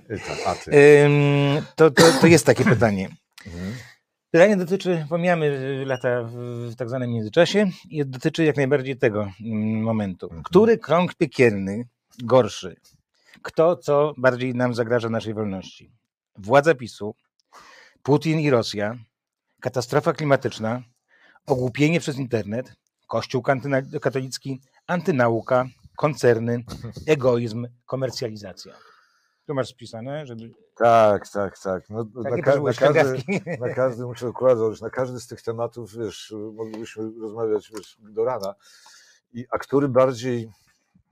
[1.76, 3.08] To, to, to jest takie pytanie.
[3.46, 3.72] Mhm.
[4.30, 10.26] Pytanie dotyczy, pomijamy lata w tak zwanym międzyczasie i dotyczy jak najbardziej tego mm, momentu.
[10.26, 10.42] Mhm.
[10.42, 11.88] Który krąg piekielny
[12.24, 12.76] gorszy?
[13.42, 15.92] Kto co bardziej nam zagraża naszej wolności?
[16.38, 17.14] Władza PiSu,
[18.02, 18.96] Putin i Rosja,
[19.60, 20.82] katastrofa klimatyczna,
[21.46, 22.72] ogłupienie przez internet,
[23.06, 23.42] kościół
[24.00, 26.64] katolicki, antynauka, koncerny,
[27.06, 28.72] egoizm, komercjalizacja.
[29.46, 30.50] Tu masz spisane, żeby...
[30.76, 31.90] Tak, tak, tak.
[31.90, 33.22] No, na, ka na, każdy,
[33.60, 38.54] na każdy, muszę układać, na każdy z tych tematów, wiesz, moglibyśmy rozmawiać wiesz, do rana.
[39.32, 40.50] I, a który bardziej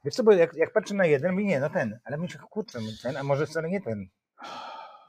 [0.05, 2.81] Wiesz co, bo jak, jak patrzę na jeden, mówię, nie, no ten, ale myślę, kurczę,
[2.81, 4.09] no ten, a może wcale nie ten.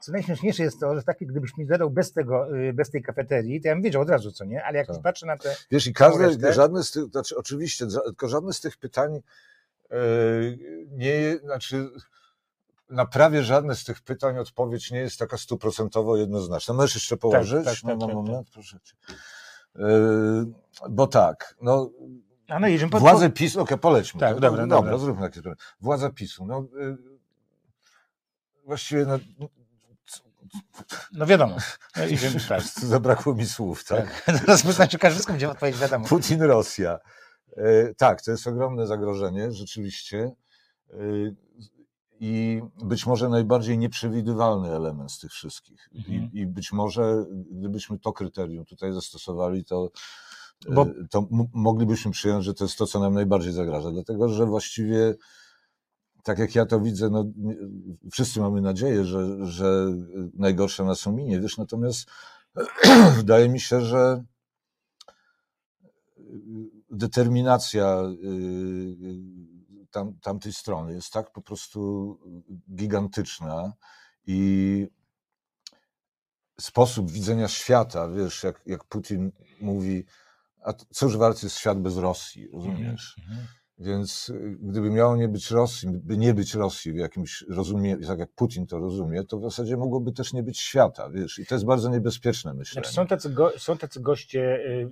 [0.00, 3.60] Co najśmieszniejsze jest to, że taki, gdybyś mi zadał bez tego, y, bez tej kafeterii,
[3.60, 5.02] to ja bym wiedział od razu, co nie, ale jak tak.
[5.02, 5.56] patrzę na te...
[5.70, 9.20] Wiesz, i każde, resztę, żadne z tych, znaczy oczywiście, tylko żadne z tych pytań
[9.90, 9.96] yy,
[10.90, 11.90] nie, znaczy
[12.90, 16.74] na prawie żadne z tych pytań odpowiedź nie jest taka stuprocentowo jednoznaczna.
[16.74, 17.64] Możesz jeszcze tak, położyć?
[17.64, 18.94] Tak, tak, no, na tak, moment, proszę cię.
[19.74, 20.46] Yy,
[20.90, 21.90] bo tak, no
[22.48, 23.00] a no pod...
[23.00, 24.20] Władze PiSu, okej, okay, polećmy.
[24.20, 24.98] Tak, dobra, no, dobra, dobra.
[24.98, 25.42] zróbmy jakieś
[25.80, 26.96] Władza PiSu, no y,
[28.64, 29.18] właściwie no,
[31.12, 31.56] no wiadomo.
[31.96, 32.62] No, idziemy, tak.
[32.62, 34.22] Zabrakło mi słów, tak?
[34.24, 34.36] tak.
[34.46, 36.06] Zaraz znaczy, każdy będzie odpowiedzieć, wiadomo.
[36.06, 36.98] Putin, Rosja.
[37.56, 40.32] E, tak, to jest ogromne zagrożenie, rzeczywiście.
[40.90, 40.96] E,
[42.20, 45.88] I być może najbardziej nieprzewidywalny element z tych wszystkich.
[45.94, 46.30] Mhm.
[46.32, 49.90] I, I być może, gdybyśmy to kryterium tutaj zastosowali, to
[50.70, 50.82] bo...
[50.82, 55.14] E, to moglibyśmy przyjąć, że to jest to, co nam najbardziej zagraża, dlatego że właściwie
[56.22, 57.24] tak jak ja to widzę, no,
[58.12, 59.86] wszyscy mamy nadzieję, że, że
[60.34, 62.08] najgorsze nas ominie, wiesz, natomiast
[63.16, 64.24] wydaje mi się, że
[66.90, 72.18] determinacja y, tam, tamtej strony jest tak po prostu
[72.74, 73.72] gigantyczna
[74.26, 74.88] i
[76.60, 80.04] sposób widzenia świata, wiesz, jak, jak Putin mówi,
[80.66, 83.16] a cóż jest świat bez Rosji, rozumiesz?
[83.18, 83.46] Mm -hmm.
[83.78, 88.18] Więc y, gdyby miało nie być Rosji, by nie być Rosji w jakimś rozumie, tak
[88.18, 91.54] jak Putin to rozumie, to w zasadzie mogłoby też nie być świata, wiesz, i to
[91.54, 92.72] jest bardzo niebezpieczne, myślę.
[92.72, 94.90] Znaczy są, tacy go, są tacy goście, y,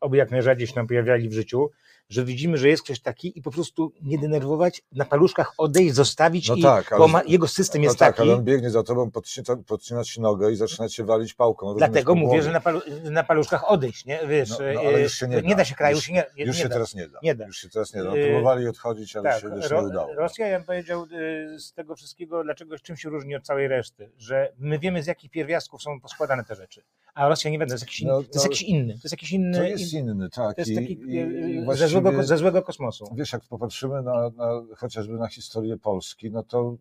[0.00, 1.70] oby jak najrzadziej się nam pojawiali w życiu,
[2.08, 6.48] że widzimy, że jest ktoś taki i po prostu nie denerwować, na paluszkach odejść, zostawić
[6.48, 8.28] no i tak, ale, bo ma, jego system no jest tak, taki.
[8.28, 11.74] ale on biegnie za tobą, podcina, podcina ci nogę i zaczyna cię walić pałką.
[11.74, 14.20] Dlatego mówię, że na, palu, na, paluszkach odejść, nie?
[14.26, 15.64] Wiesz, no, no, ale już się nie, nie da.
[15.64, 16.74] się kraju, już, się nie, nie, już nie się da.
[16.74, 17.18] teraz nie da.
[17.22, 17.46] nie da.
[17.46, 18.10] Już się teraz nie da.
[18.10, 20.14] No, próbowali odchodzić, ale tak, się nie udało.
[20.14, 24.10] Rosja, ja bym powiedział, y, z tego wszystkiego, dlaczego, czym się różni od całej reszty,
[24.18, 26.82] że my wiemy, z jakich pierwiastków są poskładane te rzeczy
[27.18, 28.92] a Rosja nie będę, to jest jakiś, no, to jest no, jakiś inny.
[28.94, 29.58] To jest jakiś inny.
[29.58, 30.56] To jest inny, tak.
[30.56, 33.14] To jest taki I, i e, ze, złego, ze złego kosmosu.
[33.14, 36.76] Wiesz, jak popatrzymy na, na, chociażby na historię Polski, no to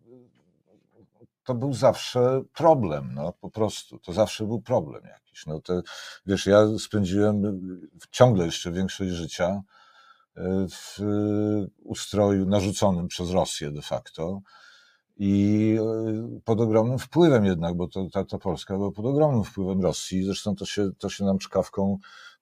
[1.43, 3.99] to był zawsze problem, no po prostu.
[3.99, 5.45] To zawsze był problem jakiś.
[5.45, 5.81] No to,
[6.25, 7.61] wiesz, ja spędziłem
[8.11, 9.61] ciągle jeszcze większość życia
[10.69, 10.99] w
[11.83, 14.41] ustroju narzuconym przez Rosję de facto
[15.19, 15.77] i
[16.45, 20.55] pod ogromnym wpływem jednak, bo to, ta, ta Polska była pod ogromnym wpływem Rosji, zresztą
[20.55, 21.97] to się, to się nam czkawką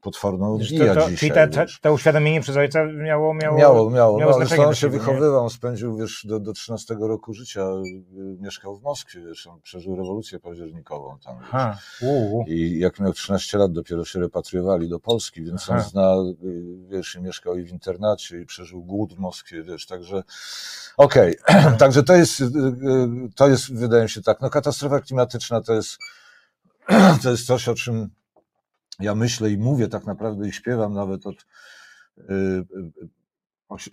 [0.05, 1.31] potworną odbija to, to, dzisiaj.
[1.31, 1.79] Ta, wiesz.
[1.81, 3.33] to uświadomienie przez ojca miało...
[3.33, 4.19] Miało, Miało, miało.
[4.19, 8.41] miało no, zresztą on się wychowywał, on spędził wiesz, do, do 13 roku życia, y,
[8.41, 11.35] mieszkał w Moskwie, wiesz, on przeżył rewolucję październikową tam.
[12.47, 15.89] I jak miał 13 lat, dopiero się repatriowali do Polski, więc on Aha.
[15.89, 20.23] zna, y, wiesz, i mieszkał i w internacie, i przeżył głód w Moskwie, wiesz, także
[20.97, 21.35] okej,
[21.79, 22.45] także to jest, y,
[23.35, 25.97] to jest, wydaje mi się tak, no katastrofa klimatyczna to jest,
[27.23, 28.09] to jest coś, o czym
[28.99, 31.35] ja myślę i mówię tak naprawdę i śpiewam nawet od
[32.17, 32.65] y, y,
[33.69, 33.91] osi-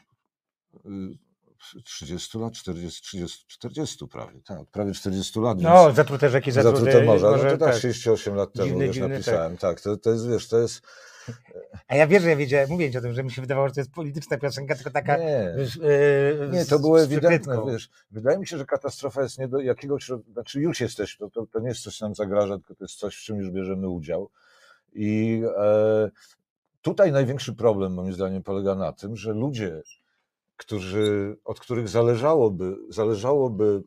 [0.87, 1.19] y,
[1.85, 5.61] 30 lat, 40, 30, 40 prawie, tak, prawie 40 lat.
[5.61, 7.75] No, zatrute rzeki, zatrute, Zatrute morza, no to tak, tak.
[7.75, 10.83] 38 lat temu Dziwny, dziwny, napisałem, tak, to, to jest, wiesz, to jest,
[11.89, 13.75] A ja wiem, że ja wiedziałem, mówię ci o tym, że mi się wydawało, że
[13.75, 15.17] to jest polityczna piosenka, tylko taka...
[15.17, 19.49] nie, wiesz, e, nie, to było ewidentne, wiesz, wydaje mi się, że katastrofa jest nie
[19.49, 22.75] do jakiegoś, znaczy już jesteś, to, to, to nie jest coś, co nam zagraża, tylko
[22.75, 24.31] to jest coś, w czym już bierzemy udział
[24.95, 26.11] i e,
[26.83, 29.83] tutaj największy problem moim zdaniem polega na tym, że ludzie,
[30.57, 33.83] którzy, od których zależałoby, zależałoby,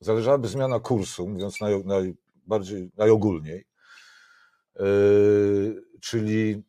[0.00, 3.64] zależałaby zmiana kursu, mówiąc naj, najbardziej, najogólniej,
[4.80, 6.62] yy, czyli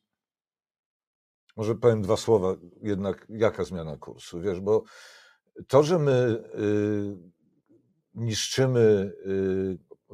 [1.58, 4.84] może powiem dwa słowa jednak, jaka zmiana kursu, wiesz, bo
[5.68, 7.18] to, że my yy,
[8.14, 9.14] niszczymy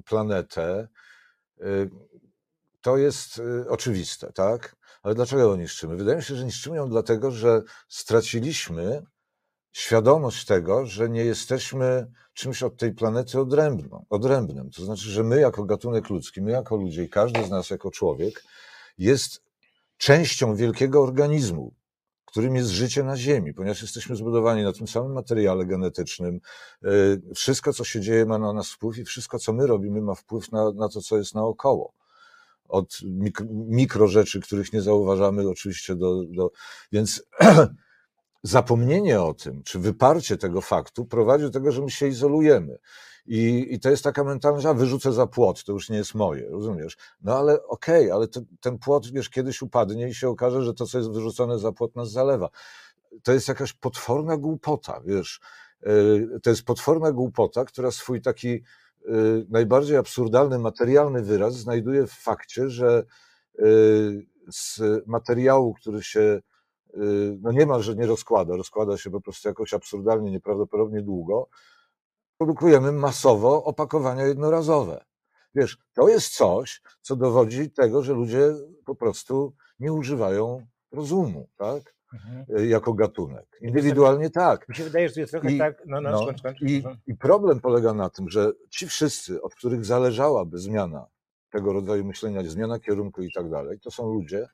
[0.06, 0.88] planetę,
[2.84, 4.76] to jest yy, oczywiste, tak?
[5.04, 5.96] Ale dlaczego ją niszczymy?
[5.96, 9.04] Wydaje mi się, że niszczymy ją dlatego, że straciliśmy
[9.72, 14.72] świadomość tego, że nie jesteśmy czymś od tej planety odrębną, odrębnym.
[14.72, 17.92] To znaczy, że my jako gatunek ludzki, my jako ludzie i każdy z nas jako
[17.92, 18.44] człowiek
[18.98, 19.42] jest
[19.98, 21.74] częścią wielkiego organizmu,
[22.26, 26.40] którym jest życie na Ziemi, ponieważ jesteśmy zbudowani na tym samym materiale genetycznym.
[26.82, 30.16] Yy, Wszystko, co się dzieje, ma na nas wpływ i wszystko, co my robimy, ma
[30.16, 31.94] wpływ na, na to, co jest naokoło.
[32.74, 36.24] Od mikro, mikro rzeczy, których nie zauważamy, oczywiście do.
[36.26, 36.52] do
[36.92, 37.24] więc
[38.44, 42.78] zapomnienie o tym, czy wyparcie tego faktu prowadzi do tego, że my się izolujemy.
[43.26, 46.50] I, i to jest taka mentalność, a wyrzucę za płot, to już nie jest moje,
[46.50, 46.98] rozumiesz?
[47.22, 50.86] No ale okej, ale to, ten płot, wiesz, kiedyś upadnie i się okaże, że to,
[50.86, 52.50] co jest wyrzucone za płot, nas zalewa.
[53.24, 55.40] To jest jakaś potworna głupota, wiesz.
[55.82, 58.64] Yy, To jest potworna głupota, która swój taki
[59.50, 63.04] najbardziej absurdalny, materialny wyraz znajduje w fakcie, że
[63.60, 66.42] yy, z materiału, który się
[66.94, 71.48] yy, no niemalże nie rozkłada, rozkłada się po prostu jakoś absurdalnie, nieprawdopodobnie długo,
[72.38, 75.06] produkujemy masowo opakowania jednorazowe.
[75.56, 78.54] Wiesz, to jest coś, co dowodzi tego, że ludzie
[78.86, 81.96] po prostu nie używają rozumu, tak?
[82.14, 82.46] Mhm.
[82.60, 83.46] Y, Jako gatunek.
[83.62, 84.70] Indywidualnie tak.
[84.70, 85.84] Mi się wydaje, że to jest trochę I- tak...
[85.86, 86.62] No, no, no, skończ, skończ.
[86.62, 86.84] I.
[87.08, 91.06] I problem polega na tym, że ci wszyscy, od których zależałaby zmiana
[91.52, 94.48] tego rodzaju myślenia, zmiana kierunku i tak dalej, to są ludzie,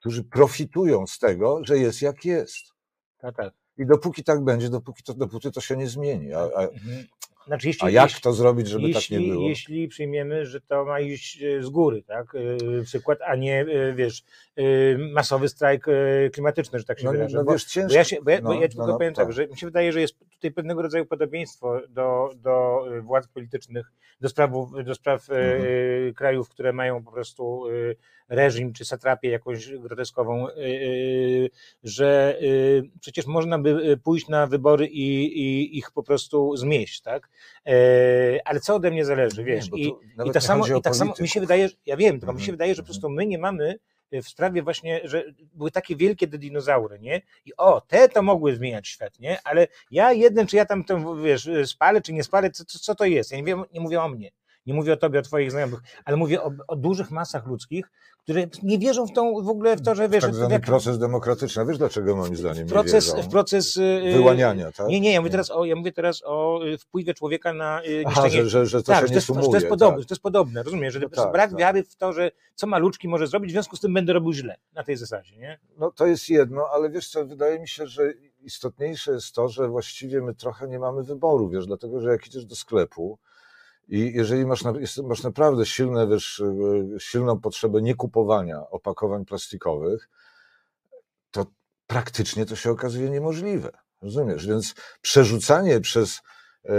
[0.00, 2.72] którzy profitują z tego, że jest jak jest.
[3.18, 3.52] Tak, tak.
[3.78, 6.32] I dopóki tak będzie, dopóki to, dopóty to się nie zmieni.
[6.34, 7.04] A, a, Mhm.
[7.48, 9.48] Znaczy, jeśli, a jak jeśli, to zrobić, żeby jeśli, tak nie było?
[9.48, 12.34] Jeśli przyjmiemy, że to ma iść e, z góry, tak?
[12.34, 14.24] e, Przykład, a nie, e, wiesz,
[15.12, 15.86] masowy strajk
[16.32, 17.36] klimatyczny, że tak się No, wyrażę.
[17.36, 17.94] no bo, wiesz, bo ciężko.
[17.94, 19.56] ja, się, bo ja, bo no, ja ci no, tylko no, powiem tak, że mi
[19.56, 24.50] się wydaje, że jest tutaj pewnego rodzaju podobieństwo do, do władz politycznych, do spraw,
[24.84, 26.14] do spraw e, Mhm.
[26.14, 27.72] krajów, które mają po prostu e,
[28.36, 30.56] reżim czy satrapię jakąś groteskową, e, e,
[31.82, 37.00] że e, przecież można by e, pójść na wybory i, i ich po prostu zmieść,
[37.00, 37.28] tak?
[37.66, 37.72] E,
[38.44, 39.72] Ale co ode mnie zależy, wiesz?
[39.72, 39.88] Nie, I,
[40.24, 42.52] i tak samo, i tak samo mi się wydaje, ja wiem, tylko mi Mhm, się
[42.52, 43.78] wydaje, że po prostu my nie mamy e,
[44.12, 47.22] w sprawie właśnie, że były takie wielkie te dinozaury, nie?
[47.44, 49.38] I o, te to mogły zmieniać świat, nie?
[49.44, 52.94] Ale ja jeden, czy ja tam to, wiesz, spalę, czy nie spalę, co, co, co
[52.94, 53.30] to jest?
[53.30, 54.30] Ja nie, wiem, nie mówię o mnie,
[54.68, 58.46] nie mówię o tobie, o twoich znajomych, ale mówię o, o dużych masach ludzkich, które
[58.62, 60.98] nie wierzą w tą, w ogóle w to, że wiesz, tak w zwany jak- proces
[60.98, 61.66] demokratyczny.
[61.66, 63.28] Wiesz dlaczego moim zdaniem nie proces, wierzą?
[63.28, 63.78] w proces
[64.12, 64.88] Wyłaniania, tak?
[64.88, 68.02] Nie, nie, ja mówię teraz o, ja mówię teraz o y, wpływie człowieka na y,
[68.06, 69.44] Aha, niszczenie że, że, że to tak, się że nie to, jest, sumuje.
[69.44, 70.02] że to jest podobne, tak.
[70.02, 71.58] że to jest podobne, rozumiesz, że No tak, brak tak.
[71.58, 74.56] wiary w to, że co maluczki może zrobić, w związku z tym będę robił źle,
[74.74, 75.58] na tej zasadzie, nie?
[75.78, 79.68] No to jest jedno, ale wiesz co, wydaje mi się, że istotniejsze jest to, że
[79.68, 83.18] właściwie my trochę nie mamy wyboru, wiesz, dlatego, że jak idziesz do sklepu
[83.88, 84.62] i jeżeli masz,
[85.04, 86.40] masz naprawdę silne, wiesz,
[86.96, 90.08] e, silną potrzebę niekupowania opakowań plastikowych,
[91.30, 91.46] to
[91.86, 93.70] praktycznie to się okazuje niemożliwe,
[94.02, 94.46] rozumiesz?
[94.46, 96.20] Więc przerzucanie przez
[96.64, 96.74] e, e,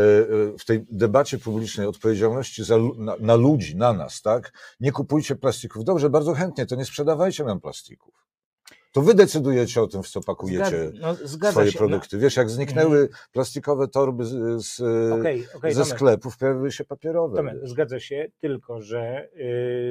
[0.60, 4.54] w tej debacie publicznej odpowiedzialności za, na, na ludzi, na nas, tak?
[4.80, 5.84] Nie kupujcie plastików.
[5.84, 8.29] Dobrze, bardzo chętnie, to nie sprzedawajcie nam plastików.
[8.92, 10.92] To wy decydujecie o tym, w co pakujecie
[11.24, 11.80] Zgadza, no, swoje się.
[11.82, 11.88] no.
[11.88, 12.18] produkty.
[12.18, 15.98] Wiesz, jak zniknęły plastikowe torby z, z, No, okej, okej, ze Tomek.
[15.98, 17.36] sklepów, pojawiły się papierowe.
[17.38, 19.30] Tomek, zgadza się, tylko że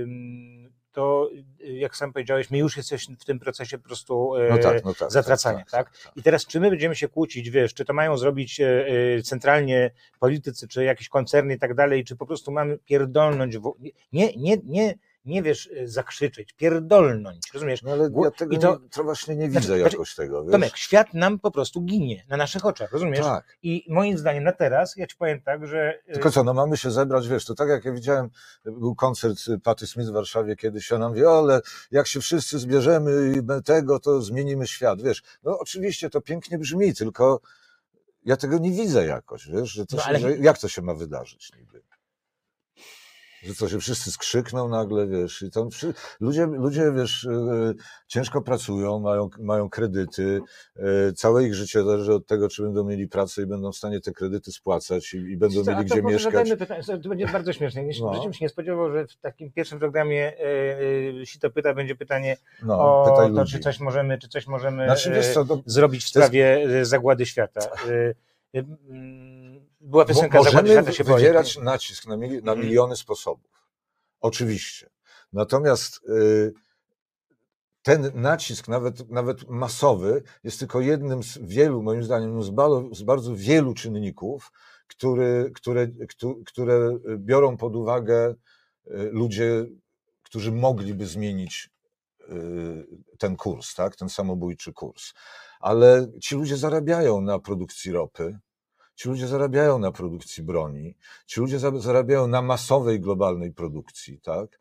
[0.02, 1.30] ym, to,
[1.60, 4.84] y, jak sam powiedziałeś, my już jesteśmy w tym procesie po prostu e, No tak,
[4.84, 5.10] no tak.
[5.10, 5.90] zatracania, tak?
[6.16, 9.90] I teraz, czy my będziemy się kłócić, wiesz, czy to mają zrobić e, e, centralnie
[10.20, 13.72] politycy, czy jakieś koncerny i tak dalej, czy po prostu mamy pierdolnąć, w,
[14.12, 14.94] nie, nie, nie,
[15.28, 17.82] nie wiesz, e, zakrzyczeć, pierdolnąć, rozumiesz?
[17.82, 20.42] No ale ja tego i to- nie, to właśnie nie Znaczy, widzę znaczy, jakoś tego,
[20.44, 20.52] wiesz?
[20.52, 23.20] Tomek, świat nam po prostu ginie na naszych oczach, rozumiesz?
[23.24, 23.44] tak.
[23.62, 26.00] I moim zdaniem na teraz, ja ci powiem tak, że...
[26.06, 28.30] e, Tylko co, no mamy się zebrać, wiesz, to tak jak ja widziałem,
[28.64, 31.60] był koncert Patty Smith w Warszawie kiedyś, ona mówi, o, ale
[31.90, 35.22] jak się wszyscy zbierzemy i tego, to zmienimy świat, wiesz.
[35.42, 37.40] No oczywiście to pięknie brzmi, tylko
[38.24, 40.82] ja tego nie widzę jakoś, wiesz, że to No, się, ale- że, jak to się
[40.82, 41.82] ma wydarzyć niby?
[43.42, 47.74] Że co się wszyscy skrzykną nagle, wiesz, i to wszy- ludzie, ludzie, wiesz, e,
[48.06, 50.40] ciężko pracują, mają, mają kredyty,
[50.76, 54.00] e, całe ich życie zależy od tego, czy będą mieli pracę i będą w stanie
[54.00, 56.50] te kredyty spłacać i, i będą Co, mieli gdzie mieszkać.
[56.58, 57.84] pytanie, to będzie bardzo śmieszne.
[57.84, 58.22] Nie, No.
[58.22, 60.78] Bym się nie spodziewał, że w takim pierwszym programie e,
[61.22, 63.52] e, Sito pyta będzie pytanie No, o to, ludzi.
[63.52, 67.26] czy coś możemy, czy coś możemy Znaczy, co, to, zrobić w jest- sprawie e, zagłady
[67.26, 67.60] świata.
[67.90, 68.14] E,
[68.54, 69.37] mm,
[69.88, 72.60] Była piosenka Możemy się wywierać nacisk na, mili- na Mhm.
[72.60, 73.50] miliony sposobów.
[74.20, 74.90] Oczywiście.
[75.32, 76.52] Natomiast y,
[77.82, 83.02] ten nacisk, nawet, nawet masowy, jest tylko jednym z wielu, moim zdaniem, z bardzo, z
[83.02, 84.52] bardzo wielu czynników,
[84.86, 88.34] który, które, któ- które biorą pod uwagę
[88.86, 89.66] y, ludzie,
[90.22, 91.70] którzy mogliby zmienić
[92.20, 92.86] y,
[93.18, 93.96] ten kurs, tak?
[93.96, 95.12] ten samobójczy kurs.
[95.60, 98.38] Ale ci ludzie zarabiają na produkcji ropy,
[98.98, 100.94] ci ludzie zarabiają na produkcji broni,
[101.26, 104.58] ci ludzie za- zarabiają na masowej globalnej produkcji, tak?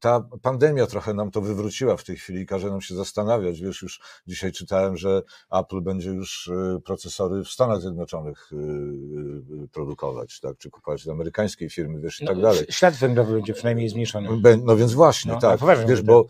[0.00, 3.60] Ta pandemia trochę nam to wywróciła w tej chwili i każe nam się zastanawiać.
[3.60, 9.68] Wiesz, już dzisiaj czytałem, że Apple będzie już y, procesory w Stanach Zjednoczonych y, y,
[9.72, 10.56] produkować, tak?
[10.58, 12.66] Czy kupować od amerykańskiej firmy, wiesz, i tak No, dalej.
[12.70, 14.28] Ślad węglowy będzie przynajmniej zmniejszony.
[14.64, 15.60] No więc właśnie, No, tak.
[15.60, 16.26] no wiesz, bo,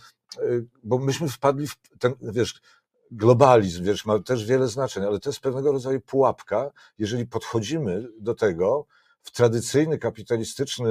[0.85, 2.61] bo myśmy wpadli w ten, wiesz,
[3.11, 8.35] globalizm, wiesz, ma też wiele znaczeń, ale to jest pewnego rodzaju pułapka, jeżeli podchodzimy do
[8.35, 8.87] tego
[9.23, 10.90] w tradycyjny, kapitalistyczny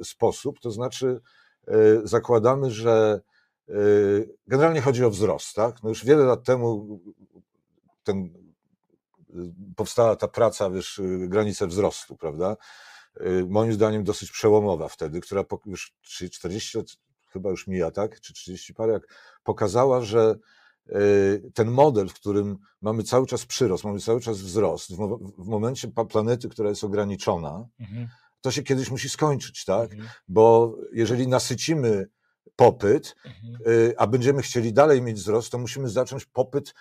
[0.00, 1.20] y, sposób, to znaczy
[1.68, 1.72] y,
[2.04, 3.20] zakładamy, że
[3.68, 5.82] y, generalnie chodzi o wzrost, tak?
[5.82, 7.00] No już wiele lat temu
[8.04, 8.28] ten,
[9.76, 12.56] powstała ta praca, wiesz, granice wzrostu, prawda?
[13.48, 16.86] Moim zdaniem dosyć przełomowa wtedy, która już 30, 40 lat
[17.32, 18.20] chyba już mija, tak?
[18.20, 19.02] Czy 30 parę, jak
[19.44, 20.38] pokazała, że
[21.54, 25.46] ten model, w którym mamy cały czas przyrost, mamy cały czas wzrost, w, mo- w
[25.48, 28.08] momencie planety, która jest ograniczona, Mhm,
[28.40, 29.92] to się kiedyś musi skończyć, tak?
[29.92, 32.08] mhm, Bo jeżeli nasycimy
[32.56, 33.72] popyt, mhm.
[33.74, 36.74] y, a będziemy chcieli dalej mieć wzrost, to musimy zacząć popyt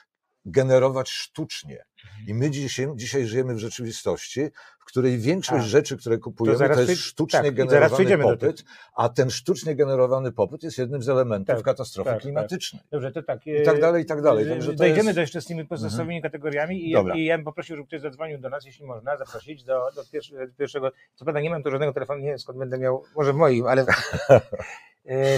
[0.45, 1.83] generować sztucznie.
[2.05, 2.27] Mhm.
[2.27, 4.41] I my dzisiaj, dzisiaj żyjemy w rzeczywistości,
[4.79, 8.63] w której większość A, rzeczy, które kupujemy, to, zaraz jest sztucznie tak, generowany do popyt,
[8.95, 12.21] a ten sztucznie generowany popyt jest jednym z elementów Tak, katastrofy tak, tak.
[12.21, 12.81] klimatycznej.
[12.91, 13.47] Dobrze, to tak.
[13.47, 14.45] I tak dalej, i tak dalej.
[14.45, 15.15] e, Także to Dojdziemy jest...
[15.15, 17.15] do jeszcze z tymi podstawowymi kategoriami i, Dobra.
[17.15, 20.47] i ja bym poprosił, żeby ktoś zadzwonił do nas, jeśli można, zaprosić do, do pierwsze-
[20.57, 20.91] pierwszego.
[21.15, 23.65] Co prawda nie mam tu żadnego telefonu, nie wiem skąd będę miał, może w moim,
[23.67, 23.85] ale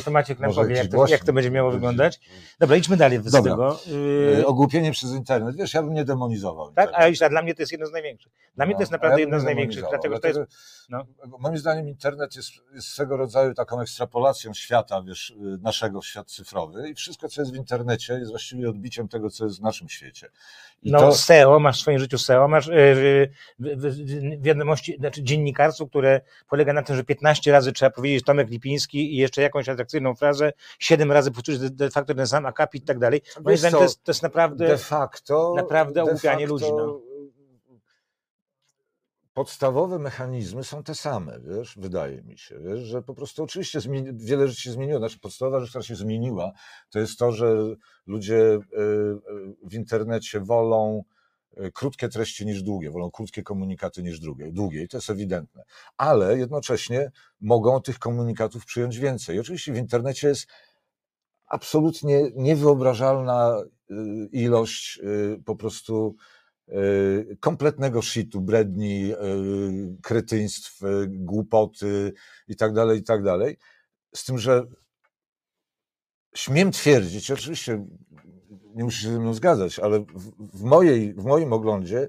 [0.05, 2.19] to Maciek nam powie, jak to, jak to będzie miało wyglądać.
[2.59, 3.51] Dobra, idźmy dalej z Dobra.
[3.51, 3.79] tego.
[3.87, 5.55] Y, E, Ogłupienie przez internet.
[5.55, 6.71] Wiesz, ja bym nie demonizował.
[6.73, 8.31] tak, a, już, a dla mnie to jest jedno z największych.
[8.55, 10.39] Dla mnie No, to jest a naprawdę ja jedno z największych, dlatego że to jest.
[10.89, 16.05] dlatego- Moim zdaniem internet jest, jest swego rodzaju taką ekstrapolacją świata, wiesz, y, naszego w
[16.05, 19.61] świat cyfrowy i wszystko, co jest w internecie jest właściwie odbiciem tego, co jest w
[19.61, 20.29] naszym świecie.
[20.83, 23.27] I No, to, SEO, masz w swoim życiu SEO, masz w-
[23.59, 29.13] w- wiadomości, znaczy dziennikarstwo, które polega na tym, że 15 razy trzeba powiedzieć Tomek Lipiński
[29.13, 32.85] i jeszcze jakąś atrakcyjną frazę, 7 razy powtórzyć de- de facto ten sam akapit i
[32.85, 33.21] tak dalej.
[33.43, 34.67] Moim zdaniem to jest, to jest naprawdę...
[34.67, 37.01] de facto, naprawdę ogłupianie ludzi, no.
[39.33, 44.09] Podstawowe mechanizmy są te same, wiesz, wydaje mi się, wiesz, że po prostu oczywiście zmieni,
[44.13, 44.99] wiele rzeczy się zmieniło.
[44.99, 46.51] Znaczy podstawowa rzecz, która się zmieniła,
[46.89, 47.55] to jest to, że
[48.07, 48.61] ludzie y, y,
[49.63, 51.03] w internecie wolą
[51.73, 55.63] krótkie treści niż długie, wolą krótkie komunikaty niż długie, długie i to jest ewidentne.
[55.97, 59.35] Ale jednocześnie mogą tych komunikatów przyjąć więcej.
[59.35, 60.47] I oczywiście w internecie jest
[61.47, 63.95] absolutnie niewyobrażalna y,
[64.31, 66.15] ilość y, po prostu
[66.69, 69.17] y, kompletnego shitu, bredni, y,
[70.01, 72.13] kretyństw, y, głupoty
[72.47, 73.57] i tak dalej, i tak dalej.
[74.15, 74.65] Z tym, że
[76.35, 77.85] śmiem twierdzić, oczywiście
[78.75, 82.07] nie musisz się ze mną zgadzać, ale w, w, mojej, w moim oglądzie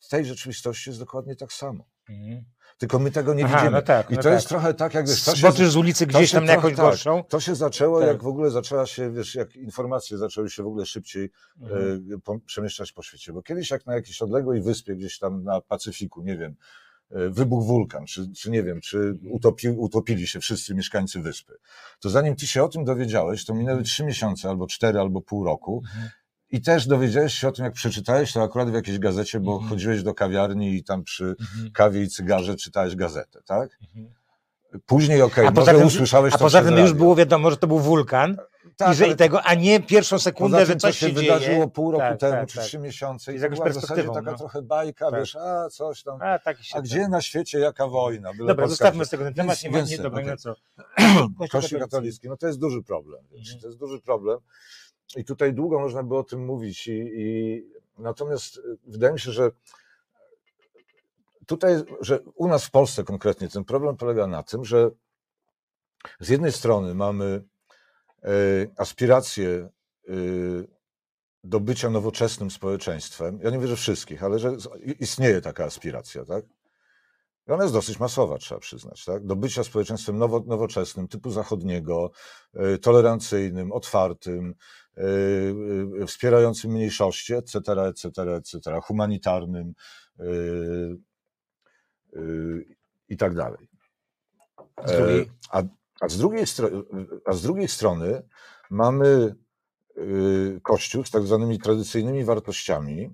[0.00, 1.84] w tej rzeczywistości jest dokładnie tak samo.
[2.08, 2.44] Mhm.
[2.78, 3.70] tylko my tego nie Aha, widzimy.
[3.70, 4.48] no tak, I no to jest tak.
[4.48, 7.24] trochę tak, jak wiesz, to z ulicy gdzieś tam na jakąś tak, gorszą.
[7.24, 8.08] To się zaczęło, Tak.
[8.08, 11.30] jak w ogóle zaczęła się, wiesz, jak informacje zaczęły się w ogóle szybciej
[11.60, 12.08] Mhm.
[12.14, 13.32] e, po, przemieszczać po świecie.
[13.32, 16.56] Bo kiedyś jak na jakiejś odległej wyspie gdzieś tam na Pacyfiku, nie wiem,
[17.30, 21.52] wybuchł wulkan, czy, czy nie wiem, czy utopi, utopili się wszyscy mieszkańcy wyspy,
[22.00, 25.44] to zanim ty się o tym dowiedziałeś, to minęły trzy miesiące, albo cztery, albo pół
[25.44, 26.10] roku Mhm.
[26.50, 29.70] i też dowiedziałeś się o tym, jak przeczytałeś to akurat w jakiejś gazecie, bo Mhm.
[29.70, 31.70] chodziłeś do kawiarni i tam przy Mhm.
[31.72, 33.78] kawie i cygarze czytałeś gazetę, tak?
[33.82, 34.14] Mhm.
[34.86, 36.94] Później, okej, A może poza tym- usłyszałeś A poza tym już radio.
[36.94, 38.36] było wiadomo, że to był wulkan
[38.76, 41.14] Tak, i, że, ale i tego, a nie pierwszą sekundę, że coś co się, się
[41.14, 41.32] dzieje.
[41.32, 42.64] wydarzyło pół roku Tak, temu, tak, czy tak.
[42.66, 44.38] trzy miesiące, I i z to była w zasadzie perspektywą, taka no.
[44.38, 45.20] trochę bajka, Tak.
[45.20, 46.38] wiesz, a coś tam, A,
[46.74, 48.32] a gdzie na świecie jaka wojna?
[48.32, 50.54] Byle Dobra, Polska zostawmy się- z tego ten temat, nie ma nie no co.
[51.52, 53.60] Kościół katolicki, no to jest duży problem, wiesz, Mhm.
[53.60, 54.38] to jest duży problem
[55.16, 57.62] i tutaj długo można by o tym mówić i, i
[57.98, 59.50] natomiast y, wydaje mi się, że
[61.46, 64.90] tutaj, że u nas w Polsce konkretnie ten problem polega na tym, że
[66.20, 67.42] z jednej strony mamy
[68.76, 69.68] aspiracje
[70.08, 70.12] e,
[71.44, 73.38] do bycia nowoczesnym społeczeństwem.
[73.42, 74.56] Ja nie wierzę wszystkich, ale że
[74.98, 76.44] istnieje taka aspiracja, tak?
[77.48, 79.26] I ona jest dosyć masowa, trzeba przyznać, tak?
[79.26, 82.10] Do bycia społeczeństwem nowo, nowoczesnym, typu zachodniego,
[82.54, 84.54] e, tolerancyjnym, otwartym,
[84.96, 85.02] e,
[86.02, 87.58] e, wspierającym mniejszości, etc.,
[87.88, 89.72] etc., etc., humanitarnym
[90.18, 90.24] e,
[92.16, 92.20] e,
[93.08, 93.68] i tak dalej.
[94.86, 95.62] Z drugiej- E, A,
[96.02, 96.44] a, z drugiej
[97.26, 98.22] a z drugiej strony
[98.70, 99.34] mamy
[99.98, 103.10] y, Kościół z tak zwanymi tradycyjnymi wartościami,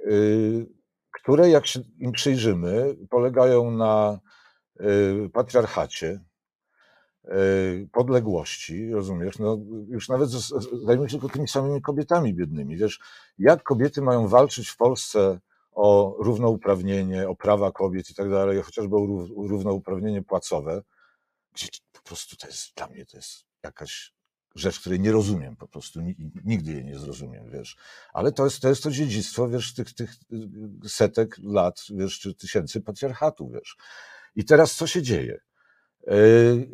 [0.00, 0.66] y,
[1.12, 4.20] które, jak się im przyjrzymy, polegają na
[4.80, 6.20] y, patriarchacie,
[7.92, 9.38] podległości, rozumiesz?
[9.38, 12.76] No, już nawet z- z- zajmuję się tylko tymi samymi kobietami biednymi.
[12.76, 13.00] Wiesz,
[13.38, 15.40] jak kobiety mają walczyć w Polsce
[15.72, 20.82] o równouprawnienie, o prawa kobiet i tak dalej, chociażby o rów- równouprawnienie płacowe,
[21.92, 24.12] po prostu to jest, dla mnie to jest jakaś
[24.54, 27.76] rzecz, której nie rozumiem po prostu, ni- nigdy jej nie zrozumiem, wiesz.
[28.12, 30.10] Ale to jest to, jest to dziedzictwo, wiesz, tych, tych
[30.84, 33.76] y, setek lat, wiesz, czy tysięcy patriarchatu, wiesz.
[34.36, 35.40] I teraz co się dzieje?
[36.08, 36.68] Y,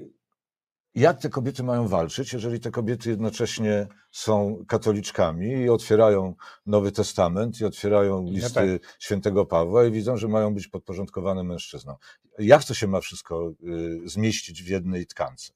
[0.94, 6.34] Jak te kobiety mają walczyć, jeżeli te kobiety jednocześnie są katoliczkami i otwierają
[6.66, 11.96] Nowy Testament i otwierają listy świętego Pawła i widzą, że mają być podporządkowane mężczyznom?
[12.38, 13.52] Jak to się ma wszystko
[14.04, 15.52] y, zmieścić w jednej tkance?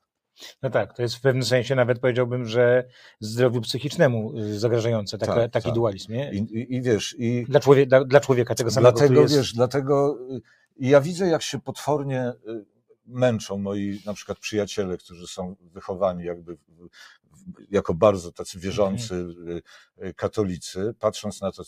[0.62, 2.84] No tak, to jest w pewnym sensie nawet powiedziałbym, że
[3.20, 5.74] zdrowiu psychicznemu y, zagrażające taka, Tak, taki tak.
[5.74, 6.32] dualizm, nie?
[6.32, 9.36] I, i, i wiesz, i Dla, człowie, dla, dla człowieka tego samego, dlatego, jest...
[9.36, 10.40] wiesz, dlatego y,
[10.80, 12.32] ja widzę, jak się potwornie
[13.08, 16.56] męczą moi na przykład przyjaciele, którzy są wychowani jakby
[17.70, 19.48] jako bardzo tacy wierzący Mhm.
[19.48, 19.62] y,
[20.06, 21.62] y, katolicy, patrząc na to,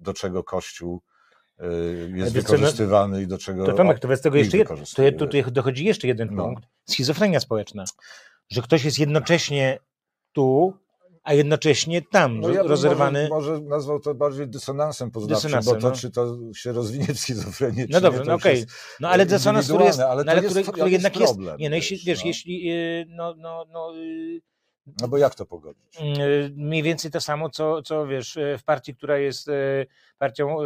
[0.00, 1.02] do czego Kościół
[1.60, 1.64] y,
[2.14, 4.68] jest wiesz no, wykorzystywany i do czego To Tomek, to tego jeszcze jed...
[5.18, 6.44] to, to, dochodzi jeszcze jeden No.
[6.44, 6.64] punkt.
[6.84, 7.84] Schizofrenia społeczna.
[8.48, 9.78] Że ktoś jest jednocześnie
[10.32, 10.76] tu,
[11.26, 13.28] a jednocześnie tam, No ja rozerwany.
[13.30, 15.94] Może, może nazwał to bardziej dysonansem poznawczym, Dysonansem, bo to, no.
[15.96, 18.56] czy to się rozwinie w schizofrenię, No czy dobrze, no okej.
[18.56, 18.68] jest
[19.00, 21.32] No ale dysonans, który jest, ale no, ale jest który, pro- który jakiś jednak jest,
[21.34, 22.26] problem, nie, no jeśli, wiesz, wiesz, no.
[22.28, 24.40] jeśli, y, no, no, no, y,
[25.00, 26.00] No bo jak to pogodzić?
[26.00, 29.86] y, mniej więcej to samo, co, co wiesz, y, w partii, która jest y,
[30.18, 30.56] partią,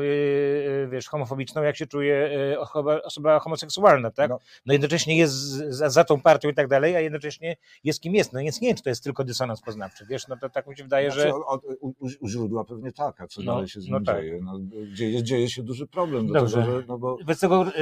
[0.90, 4.30] wiesz, homofobiczną, jak się czuje osoba, osoba homoseksualna, tak?
[4.30, 4.38] No.
[4.66, 5.34] No jednocześnie jest
[5.68, 8.32] za, za tą partią i tak dalej, a jednocześnie jest kim jest.
[8.32, 10.76] No więc nie wiem, czy to jest tylko dysonans poznawczy, wiesz, no to tak mi
[10.76, 11.34] się wydaje, Znaczy, że...
[11.34, 14.20] o- u, u- źródła pewnie tak, a co No, dalej się z no nim tak.
[14.20, 14.40] dzieje?
[14.42, 14.58] No,
[14.92, 15.22] dzieje?
[15.22, 16.56] Dzieje się duży problem, Dobrze.
[16.56, 17.80] dlatego że no bo Wobec tego y,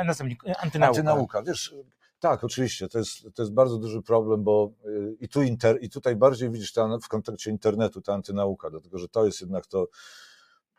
[0.00, 0.88] y, następnik, antynauka.
[1.00, 1.74] antynauka, wiesz,
[2.20, 5.90] tak, oczywiście, to jest, to jest bardzo duży problem, bo y, i, tu inter, i
[5.90, 9.88] tutaj bardziej widzisz ta, w kontekście internetu ta antynauka, dlatego że to jest jednak to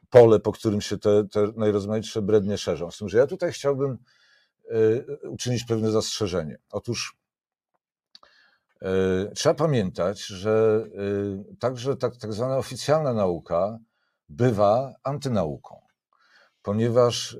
[0.10, 2.92] pole, po którym się te, te najrozmaitsze brednie szerzą.
[2.92, 3.98] Z tym, że ja tutaj chciałbym
[4.72, 6.58] y, uczynić pewne zastrzeżenie.
[6.72, 7.18] Otóż
[8.82, 8.86] y,
[9.36, 10.86] trzeba pamiętać, że
[11.60, 13.78] także tak, tak zwana oficjalna nauka
[14.30, 15.82] bywa antynauką,
[16.62, 17.38] ponieważ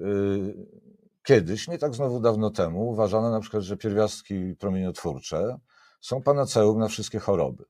[1.24, 5.58] kiedyś, nie tak znowu dawno temu, uważano na przykład, że pierwiastki promieniotwórcze
[6.02, 7.66] są panaceum na wszystkie choroby.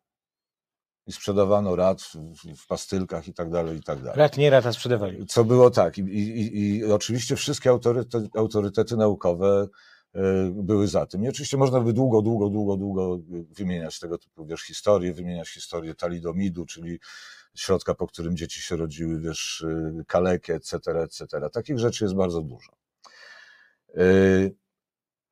[1.08, 2.02] I sprzedawano rad
[2.58, 4.20] w, pastylkach i tak dalej, i tak dalej.
[4.20, 5.26] Rat nie rata sprzedawali.
[5.26, 5.98] Co było tak.
[5.98, 9.68] I, i, i oczywiście wszystkie autorytety, autorytety naukowe
[10.16, 10.20] y,
[10.52, 11.24] były za tym.
[11.24, 15.96] I oczywiście można by długo, długo, długo, długo wymieniać tego typu, wiesz, historię, wymieniać historię
[15.96, 17.00] talidomidu, czyli
[17.56, 21.50] środka, po którym dzieci się rodziły, wiesz, y, kalekie, etc., etc.
[21.54, 22.81] Takich rzeczy jest bardzo dużo.
[23.98, 24.56] Y,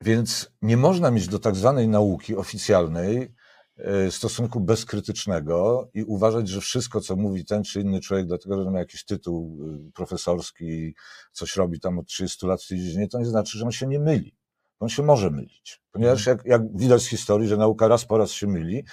[0.02, 3.34] Więc nie można mieć do tak zwanej nauki oficjalnej
[3.76, 8.70] e, stosunku bezkrytycznego i uważać, że wszystko, co mówi ten czy inny człowiek, dlatego że
[8.70, 9.58] ma jakiś tytuł
[9.88, 10.94] e, profesorski,
[11.32, 13.86] coś robi tam od 30 lat w tej dziedzinie, to nie znaczy, że on się
[13.86, 14.36] nie myli.
[14.80, 18.30] On się może mylić, ponieważ jak, jak widać z historii, że nauka raz po raz
[18.30, 18.84] się myli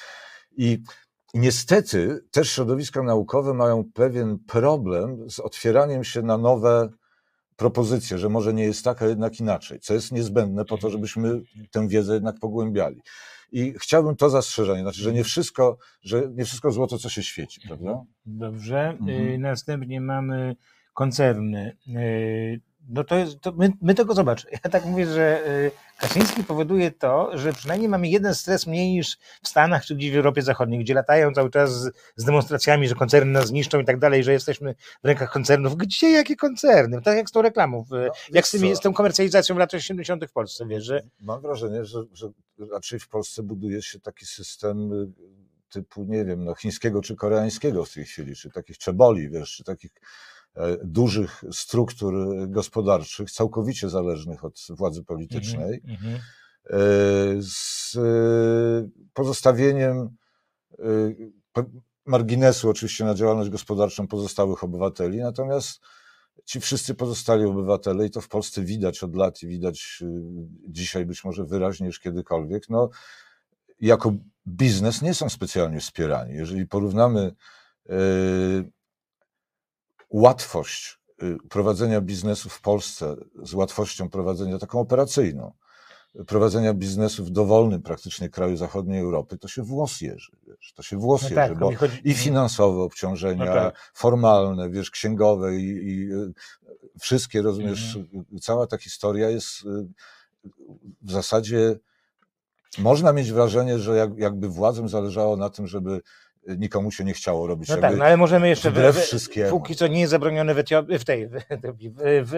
[0.58, 0.84] i
[1.34, 6.90] niestety też środowiska naukowe mają pewien problem z otwieraniem się na nowe
[7.58, 11.42] propozycje, że może nie jest tak, a jednak inaczej, co jest niezbędne po to, żebyśmy
[11.72, 13.02] tę wiedzę jednak pogłębiali.
[13.52, 17.62] I chciałbym to zastrzeżenie, znaczy, że nie wszystko, że nie wszystko złoto, co się świeci,
[17.68, 18.02] prawda?
[18.26, 18.90] Dobrze.
[18.90, 19.10] Mhm.
[19.28, 20.56] Y, Następnie mamy
[20.94, 21.78] koncerny.
[22.90, 24.46] No to jest, to my, my tego zobacz.
[24.52, 29.18] Ja tak mówię, że y, Kaczyński powoduje to, że przynajmniej mamy jeden stres mniej niż
[29.44, 32.96] w Stanach czy gdzieś w Europie Zachodniej, gdzie latają cały czas z, z demonstracjami, że
[32.96, 35.76] koncerny nas zniszczą i tak dalej, że jesteśmy w rękach koncernów.
[35.76, 37.02] Gdzie jakie koncerny?
[37.02, 40.26] Tak jak z tą reklamą, w- jak z, tymi, z tą komercjalizacją w latach 80.
[40.26, 42.30] w Polsce, wiesz, że Mam wrażenie, że, że
[42.72, 45.08] raczej w Polsce buduje się taki system y,
[45.70, 49.64] typu, nie wiem, no, chińskiego czy koreańskiego w tej chwili, czy takich czeboli, wiesz, czy
[49.64, 49.92] takich
[50.84, 56.16] dużych struktur e, gospodarczych, całkowicie zależnych od władzy politycznej, Mhm, mhm.
[56.16, 56.78] e,
[57.42, 60.10] z e, pozostawieniem
[60.80, 60.86] e,
[62.06, 65.80] marginesu oczywiście na działalność gospodarczą pozostałych obywateli, natomiast
[66.46, 70.04] ci wszyscy pozostali obywatele, i to w Polsce widać od lat i widać
[70.68, 72.90] dzisiaj być może wyraźniej niż kiedykolwiek, no,
[73.82, 74.14] jako
[74.48, 76.34] biznes nie są specjalnie wspierani.
[76.34, 77.32] Jeżeli porównamy
[80.10, 85.54] łatwość y, prowadzenia biznesu w Polsce z łatwością prowadzenia taką operacyjną,
[86.28, 90.98] prowadzenia biznesu w dowolnym praktycznie kraju zachodniej Europy, to się włos jeży, wiesz, to się
[90.98, 93.92] włos No jeży, tak, bo chodzi- i finansowe obciążenia, No tak.
[93.94, 96.34] formalne, wiesz, księgowe i, i y,
[97.00, 98.26] wszystkie, rozumiesz, Mhm.
[98.42, 99.88] cała ta historia jest y,
[101.02, 101.80] w zasadzie,
[102.78, 106.02] można mieć wrażenie, że jak, jakby władzom zależało na tym, żeby
[106.58, 107.70] nikomu się nie chciało robić.
[107.70, 109.50] No tak, no ale możemy jeszcze, w, wbrew w, wszystkiemu.
[109.50, 112.34] póki co nie jest zabronione w, Etiopii, w tej, w, w, w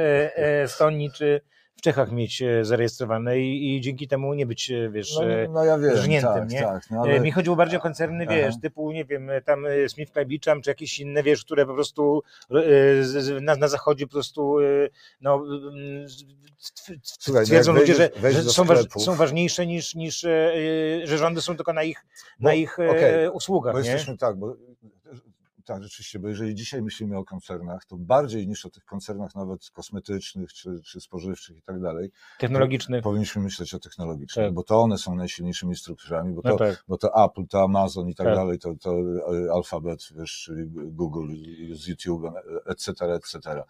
[0.64, 1.41] Estonii czy
[1.80, 5.47] w Czechach mieć e, zarejestrowane i, i dzięki temu nie być, e, wiesz, no, e,
[5.47, 6.61] no ja wiem, żniętym, tak, nie?
[6.61, 8.36] tak, no ale Mi chodziło bardziej o koncerny, Aha.
[8.36, 12.23] wiesz, typu, nie wiem, tam Smith Klabiczam, czy jakieś inne, wiesz, które po prostu
[13.41, 14.57] na, na zachodzie po prostu,
[15.21, 15.43] no,
[17.01, 20.19] Słuchaj, no twierdzą ludzie, że, wejdziesz- wejdziesz że do są, waż, są ważniejsze niż, niż
[21.03, 22.05] że rządy są tylko na ich,
[22.39, 23.89] Bo- na ich e, okej, usługach, Bo nie?
[23.89, 24.55] jesteśmy tak, bo
[25.70, 29.70] tak, rzeczywiście, bo jeżeli dzisiaj myślimy o koncernach, to bardziej niż o tych koncernach nawet
[29.70, 33.01] kosmetycznych czy, czy spożywczych i tak dalej, Technologiczny.
[33.01, 34.53] powinniśmy myśleć o technologicznych, Tak.
[34.53, 36.84] bo to one są najsilniejszymi strukturami, bo to, No tak.
[36.88, 38.36] bo to Apple, to Amazon i tak, Tak.
[38.36, 38.91] dalej, to, to
[39.47, 41.34] e, Alphabet, wiesz, czyli Google
[41.74, 42.34] z YouTube'em,
[42.65, 43.63] etc., etc.,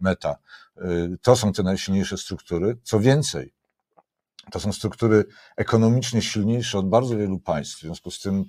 [0.00, 0.36] Meta.
[0.78, 2.76] Y, To są te najsilniejsze struktury.
[2.82, 3.52] Co więcej,
[4.50, 5.24] to są struktury
[5.56, 8.44] ekonomicznie silniejsze od bardzo wielu państw, w związku z tym e,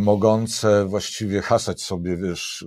[0.00, 2.66] mogące właściwie hasać sobie, wiesz, y,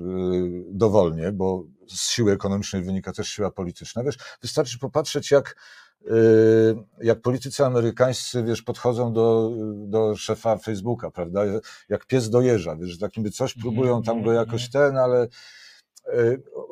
[0.69, 4.03] dowolnie, bo z siły ekonomicznej wynika też siła polityczna.
[4.03, 5.55] Wiesz, wystarczy popatrzeć, jak,
[6.01, 9.51] y, jak politycy amerykańscy, wiesz, podchodzą do,
[9.87, 11.41] do szefa Facebooka, prawda,
[11.89, 15.27] jak pies do jeża, wiesz, takim by coś próbują tam go jakoś ten, ale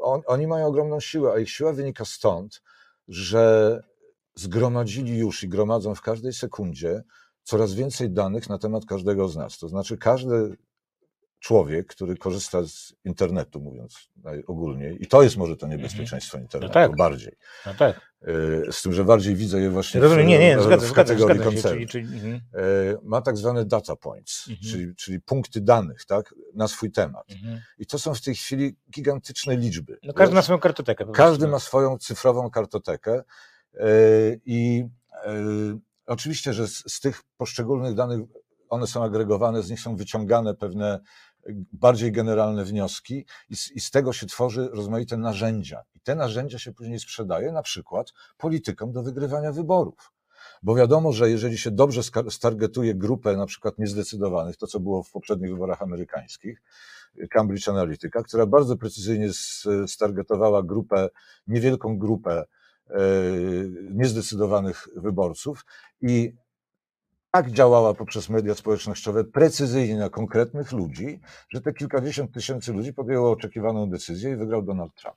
[0.02, 2.62] on, oni mają ogromną siłę, a ich siła wynika stąd,
[3.08, 3.84] że
[4.36, 7.04] zgromadzili już i gromadzą w każdej sekundzie
[7.50, 9.58] coraz więcej danych na temat każdego z nas.
[9.60, 10.58] To znaczy, każdy
[11.40, 16.96] człowiek, który korzysta z internetu, mówiąc najogólniej, i to jest może to niebezpieczeństwo internetu tak.
[16.96, 17.36] bardziej.
[17.66, 18.02] No tak.
[18.28, 21.40] Y, Z tym, że bardziej widzę je właśnie Rozumiem, nie, nie, w, zgadzam, w kategorii
[21.40, 24.72] zgadzam się, czyli, czyli, mhm, Y, Ma tak zwane data points, Mhm.
[24.72, 27.32] czyli, czyli punkty danych tak, na swój temat.
[27.32, 27.62] mhm.
[27.78, 29.98] I to są w tej chwili gigantyczne liczby.
[30.04, 31.06] No każdy ma swoją kartotekę.
[31.06, 31.52] Każdy prostu.
[31.52, 33.24] ma swoją cyfrową kartotekę
[33.74, 34.86] yy, i
[36.10, 38.20] oczywiście, że z, z tych poszczególnych danych
[38.70, 41.00] one są agregowane, z nich są wyciągane pewne
[41.74, 45.84] bardziej generalne wnioski i z, i z tego się tworzy rozmaite narzędzia.
[45.96, 50.12] I te narzędzia się później sprzedaje na przykład politykom do wygrywania wyborów.
[50.64, 55.12] Bo wiadomo, że jeżeli się dobrze stargetuje grupę na przykład niezdecydowanych, to co było w
[55.12, 56.62] poprzednich wyborach amerykańskich,
[57.30, 61.10] Cambridge Analytica, która bardzo precyzyjnie s- stargetowała grupę,
[61.48, 62.46] niewielką grupę e,
[63.92, 65.66] niezdecydowanych wyborców
[66.02, 66.34] i
[67.32, 71.20] tak działała poprzez media społecznościowe precyzyjnie na konkretnych ludzi,
[71.50, 75.16] że te kilkadziesiąt tysięcy ludzi podjęło oczekiwaną decyzję i wygrał Donald Trump.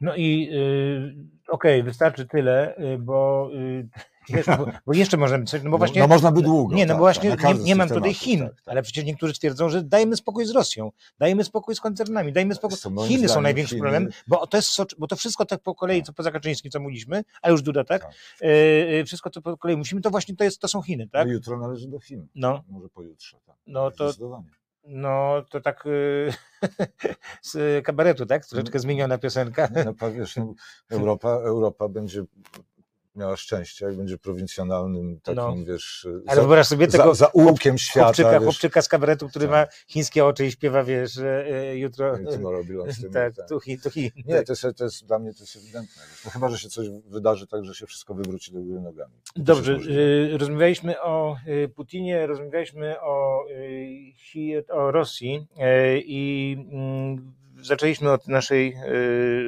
[0.00, 1.14] No i y,
[1.48, 3.88] okej, wystarczy tyle, y, bo y,
[4.30, 6.00] Wiesz, bo, bo jeszcze możemy coś, no bo No- właśnie...
[6.02, 8.40] no można by długo, Nie, no tak, bo właśnie tak, nie, nie mam tutaj Chin,
[8.40, 8.62] tak, tak.
[8.68, 12.78] ale przecież niektórzy twierdzą, że dajmy spokój z Rosją, dajmy spokój z koncernami, dajmy spokój...
[12.90, 16.12] Moim Chiny są największym problemem, bo to, jest, bo to wszystko tak po kolei, co
[16.12, 18.02] poza Kaczyńskim, co mówiliśmy, a już Duda, tak?
[18.02, 18.12] Tak.
[18.40, 21.26] E, wszystko co po kolei musimy, to właśnie to, jest, to są Chiny, tak?
[21.26, 22.26] No jutro należy do Chin.
[22.34, 23.36] No, Może pojutrze.
[23.46, 23.56] Tak.
[23.66, 24.48] No to- Zdecydowanie.
[24.84, 26.32] no to tak y,
[27.42, 28.46] z kabaretu, tak?
[28.46, 29.68] Troszeczkę zmieniona piosenka.
[29.84, 30.54] No, pa- wiesz, no,
[30.90, 32.24] Europa, Europa będzie
[33.18, 35.54] miała szczęście, jak będzie prowincjonalnym takim, No.
[35.66, 38.04] wiesz, Ale za, sobie za, tego zaułkiem świata.
[38.06, 39.52] chłopczyka, wiesz, chłopczyka z kabaretu, który Tak.
[39.52, 42.18] ma chińskie oczy i śpiewa, wiesz, że y, jutro...
[42.30, 43.48] Tomorrow belongs to Tak, tak.
[43.48, 44.10] tu Chin, tu Chin.
[44.26, 46.02] Nie, to jest, to jest dla mnie to jest ewidentne.
[46.24, 49.12] No, chyba, że się coś wydarzy tak, że się wszystko wywróci do góry nogami.
[49.34, 53.44] To Dobrze, y, rozmawialiśmy o y, Putinie, rozmawialiśmy o,
[54.68, 55.46] o Rosji
[56.04, 57.32] i mm,
[57.62, 58.76] zaczęliśmy od naszej,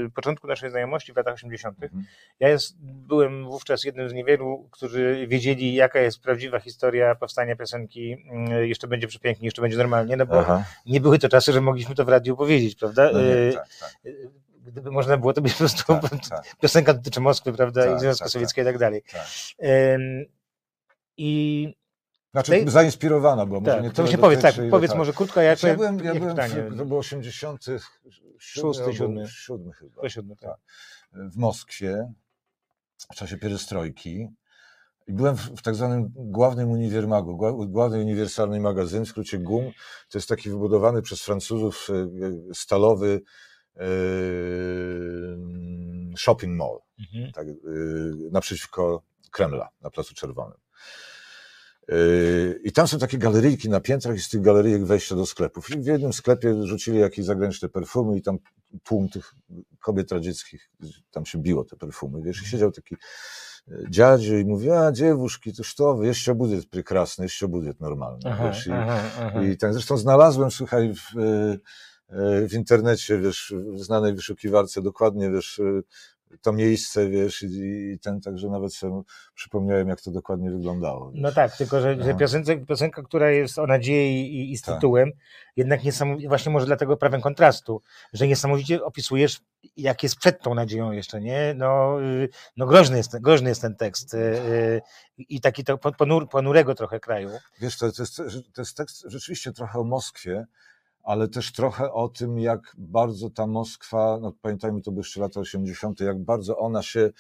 [0.07, 1.83] y, początku naszej znajomości w latach 80.
[1.83, 2.05] Mhm.
[2.41, 8.17] Ja jest, byłem wówczas jednym z niewielu, którzy wiedzieli, jaka jest prawdziwa historia powstania piosenki
[8.61, 10.65] y, Jeszcze będzie przepięknie, jeszcze będzie normalnie, no bo Aha.
[10.87, 13.11] nie były to czasy, że mogliśmy to w radiu powiedzieć, prawda?
[13.13, 14.13] No nie, Y, tak, tak,
[14.65, 18.01] Gdyby można było, to by po prostu tak, tak, piosenka dotyczy Moskwy, prawda, Tak, i
[18.01, 19.03] Związku tak, Sowieckiego i tak dalej.
[19.13, 19.27] tak.
[21.17, 21.75] I
[22.33, 24.99] Znaczy Tej- zainspirowana, bo może tak, nie to tyle powiedz, tak, ile powiedz tak.
[24.99, 26.37] może krótko, ja, Znaczy, ja byłem, ja byłem
[26.73, 27.59] w, to było 87,
[28.39, 29.27] Szósty, albo siódmy.
[29.29, 30.03] siódmy chyba.
[30.03, 30.57] To siódmy, tak.
[31.13, 32.13] w Moskwie
[33.13, 34.29] w czasie pierestrojki
[35.07, 37.37] i byłem w, w tak zwanym głównym uniwermagu,
[37.69, 39.73] główny uniwersalny magazyn, w skrócie GUM.
[40.11, 41.95] To jest taki wybudowany przez Francuzów e,
[42.51, 43.21] e, stalowy
[43.77, 43.81] e,
[46.17, 47.33] shopping mall Mhm.
[47.33, 47.47] tak,
[48.33, 50.59] naprzeciwko Kremla, na Placu Czerwonym.
[51.91, 55.71] Yy, I tam są takie galeryjki na piętrach i z tych galeryjek wejście do sklepów.
[55.71, 58.39] I w jednym sklepie rzucili jakieś zagraniczne perfumy i tam
[58.85, 59.35] tłum tych
[59.81, 60.71] kobiet radzieckich,
[61.11, 62.95] tam się biło te perfumy, wiesz, i siedział taki
[63.69, 68.21] e, dziadzie i mówi, a dziewuszki, to co wy, jeszcze budyt prekrasny, jeszcze budyt normalny,
[68.27, 68.67] aha, wiesz.
[68.67, 69.43] I, aha, aha.
[69.43, 71.59] i tak zresztą znalazłem, słuchaj, w, e,
[72.09, 75.61] e, w internecie, wiesz, w znanej wyszukiwarce dokładnie, wiesz,
[76.43, 77.47] to miejsce, wiesz, i,
[77.93, 79.03] i ten, także nawet sobie
[79.35, 81.13] przypomniałem, jak to dokładnie wyglądało.
[81.15, 82.19] No tak, tylko że, że No.
[82.19, 84.75] piosenka, piosenka, która jest o nadziei i, i z Tak.
[84.75, 85.11] tytułem,
[85.57, 89.41] jednak niesamowicie, właśnie może dlatego prawem kontrastu, że niesamowicie opisujesz,
[89.77, 91.55] jak jest przed tą nadzieją jeszcze, nie?
[91.57, 94.81] No, y, no groźny, jest, groźny jest ten tekst y, y,
[95.19, 97.31] i taki to ponur, ponurego trochę kraju.
[97.61, 98.17] Wiesz, to, to, jest,
[98.53, 100.47] to jest tekst rzeczywiście trochę o Moskwie,
[101.03, 105.41] ale też trochę o tym, jak bardzo ta Moskwa, no pamiętajmy, to były jeszcze lata
[105.41, 107.11] 80., jak bardzo ona się,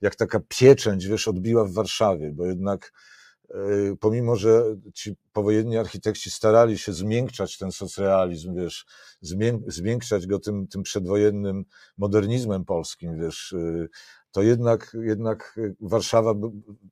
[0.00, 2.92] jak taka pieczęć, wiesz, odbiła w Warszawie, bo jednak
[3.50, 4.62] y, pomimo, że
[4.94, 8.86] ci powojenni architekci starali się zmiękczać ten socrealizm, wiesz,
[9.20, 11.64] zmię, zmiękczać go tym, tym przedwojennym
[11.98, 13.88] modernizmem polskim, wiesz, y,
[14.32, 16.34] to jednak, jednak y, Warszawa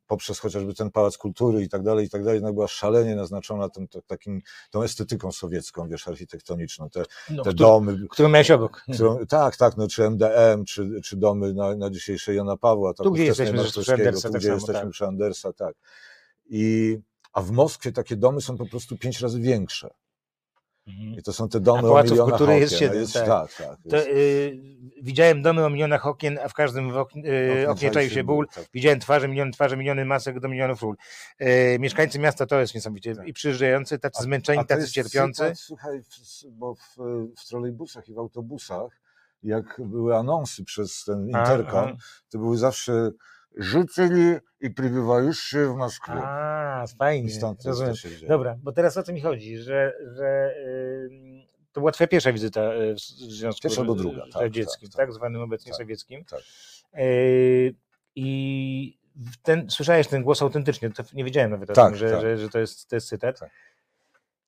[0.07, 3.68] poprzez chociażby ten Pałac Kultury i tak dalej, i tak dalej, jednak była szalenie naznaczona
[3.68, 8.84] tym, to, takim, tą estetyką sowiecką, wiesz, architektoniczną, te, No, te domy, który miałeś obok.
[8.95, 13.05] którą, tak, tak, no, czy MDM, czy, czy domy na, na dzisiejszej Jana Pawła, tak,
[13.05, 14.91] Tu, gdzie jesteśmy przy Andersa, tu, tak gdzie samo, jesteśmy tak.
[14.91, 15.74] przy Andersa, tak.
[16.51, 16.99] I,
[17.32, 19.91] a w Moskwie takie domy są po prostu pięć razy większe.
[20.89, 21.14] Mhm.
[21.18, 22.61] I to są te domy o Pałaców milionach Kultury okien.
[22.61, 23.26] jest no siedem, jest, tak.
[23.26, 23.78] tak, tak.
[23.91, 24.59] To, jest- y,
[25.03, 28.24] widziałem domy o milionach okien, a w każdym w oknie, y, oknie oknie czai się
[28.24, 28.47] ból.
[28.55, 28.64] tak.
[28.74, 30.97] Widziałem twarze, miliony twarzy, miliony masek do milionów ról.
[31.39, 33.16] E, mieszkańcy miasta to jest niesamowicie.
[33.16, 33.28] Tak.
[33.28, 35.43] I przyjeżdżający, tacy zmęczeni, A to tacy jest cierpiący.
[35.43, 36.97] Cytat, słuchaj, w, bo w,
[37.39, 39.01] w trolejbusach i w autobusach,
[39.43, 41.97] jak były anonsy przez ten A, interkom,
[42.30, 43.11] to były zawsze
[43.57, 46.12] życzyli i przybywający w Moskwie.
[46.12, 47.30] A, fajnie.
[47.30, 47.94] Stąd rozumiem.
[48.28, 50.55] Dobra, bo teraz o co mi chodzi, że, że
[51.11, 51.42] ym,
[51.72, 53.01] to była twoja pierwsza wizyta y, w
[53.32, 55.14] Związku Pierwsza albo druga, tak, Radzieckim, tak, tak, tak.
[55.14, 56.24] zwanym obecnie Tak, sowieckim.
[56.24, 56.40] tak.
[57.01, 57.74] Y,
[58.14, 58.99] I
[59.42, 62.49] ten, słyszałeś ten głos autentycznie, to nie wiedziałem nawet o Tak, tym, że, że, że
[62.49, 63.40] to, jest, to jest cytat.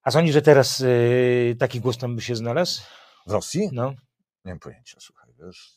[0.02, 2.82] A sądzisz, że teraz y, taki głos tam by się znalazł?
[3.26, 3.68] W Rosji?
[3.72, 3.94] No.
[4.44, 5.74] Nie mam pojęcia, słuchaj, wiesz.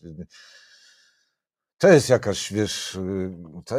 [1.84, 3.32] To jest jakaś, wiesz, y,
[3.66, 3.76] to,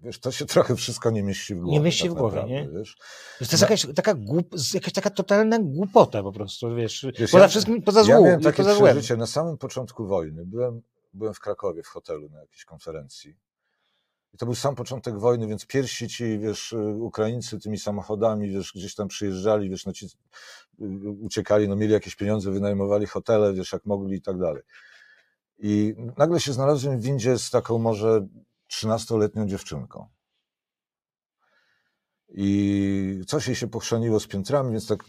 [0.00, 1.80] wiesz, to się trochę wszystko nie mieści w głowie.
[1.80, 2.68] mieści tak w głowie, naprawdę, nie?
[2.78, 2.96] Wiesz.
[3.38, 3.58] To jest No.
[3.60, 8.00] jakaś taka, głup, jakaś taka totalna głupota po prostu, wiesz, Wiesz, poza ja- wszystkim, poza
[8.00, 8.92] Ja złą, miałem takie poza złem.
[8.94, 10.46] przeżycie na samym początku wojny.
[10.46, 13.36] Byłem, byłem w Krakowie w hotelu na jakiejś konferencji.
[14.34, 18.72] I to był sam początek wojny, więc pierwsi ci, wiesz, y, Ukraińcy tymi samochodami, wiesz,
[18.74, 20.10] gdzieś tam przyjeżdżali, wiesz, no ci y,
[21.20, 24.62] uciekali, no mieli jakieś pieniądze, wynajmowali hotele, wiesz, jak mogli i tak dalej.
[25.62, 28.26] I nagle się znalazłem w windzie z taką może
[28.72, 30.08] 13-letnią dziewczynką.
[32.28, 35.04] I coś jej się pochrzaniło z piętrami, więc tak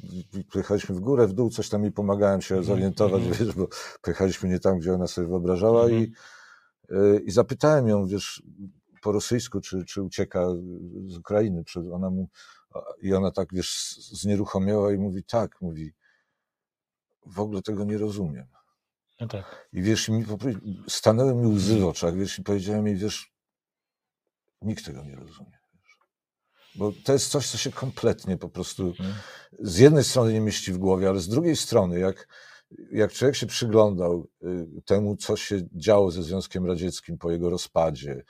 [0.52, 3.46] pojechaliśmy w górę, w dół, coś tam jej pomagałem się Mhm, zorientować, mhm.
[3.46, 3.68] wiesz, bo
[4.02, 6.02] pojechaliśmy nie tam, gdzie ona sobie wyobrażała Mhm.
[6.02, 6.14] i,
[6.96, 8.44] y, i zapytałem ją, wiesz,
[9.02, 10.48] po rosyjsku, czy, czy ucieka
[11.06, 11.64] z Ukrainy.
[11.94, 12.30] Ona mu,
[13.02, 15.94] I ona tak, wiesz, znieruchomiała i mówi, tak, mówi,
[17.26, 18.48] w ogóle tego nie rozumiem.
[19.22, 19.70] No tak.
[19.74, 20.26] I wiesz, mi,
[20.88, 23.32] stanęły mi łzy w oczach, wiesz, i powiedziałem jej, wiesz,
[24.62, 25.60] nikt tego nie rozumie.
[25.74, 25.98] Wiesz.
[26.76, 29.14] Bo to jest coś, co się kompletnie po prostu Mhm.
[29.60, 32.28] z jednej strony nie mieści w głowie, ale z drugiej strony, jak,
[32.92, 38.24] jak człowiek się przyglądał y, temu, co się działo ze Związkiem Radzieckim po jego rozpadzie,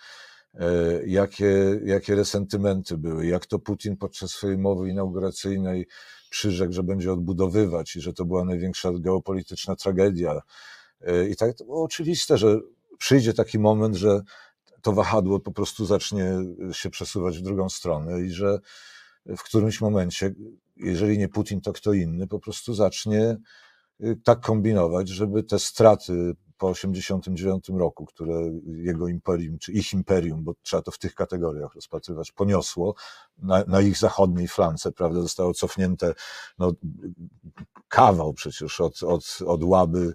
[0.54, 0.68] e,
[1.06, 5.88] jakie, jakie resentymenty były, jak to Putin podczas swojej mowy inauguracyjnej
[6.30, 10.42] przyrzekł, że będzie odbudowywać i że to była największa geopolityczna tragedia.
[11.04, 12.60] E, I tak to było oczywiste, że
[12.98, 14.22] przyjdzie taki moment, że
[14.82, 16.34] to wahadło po prostu zacznie
[16.72, 18.60] się przesuwać w drugą stronę i że
[19.26, 20.34] w którymś momencie,
[20.76, 23.38] jeżeli nie Putin, to kto inny, po prostu zacznie
[24.04, 30.44] y, tak kombinować, żeby te straty po 1989 roku, które jego imperium, czy ich imperium,
[30.44, 32.96] bo trzeba to w tych kategoriach rozpatrywać, poniosło
[33.38, 36.14] na, na ich zachodniej flance, prawda, zostało cofnięte
[36.60, 36.74] no,
[37.88, 40.14] kawał przecież od, od, od Łaby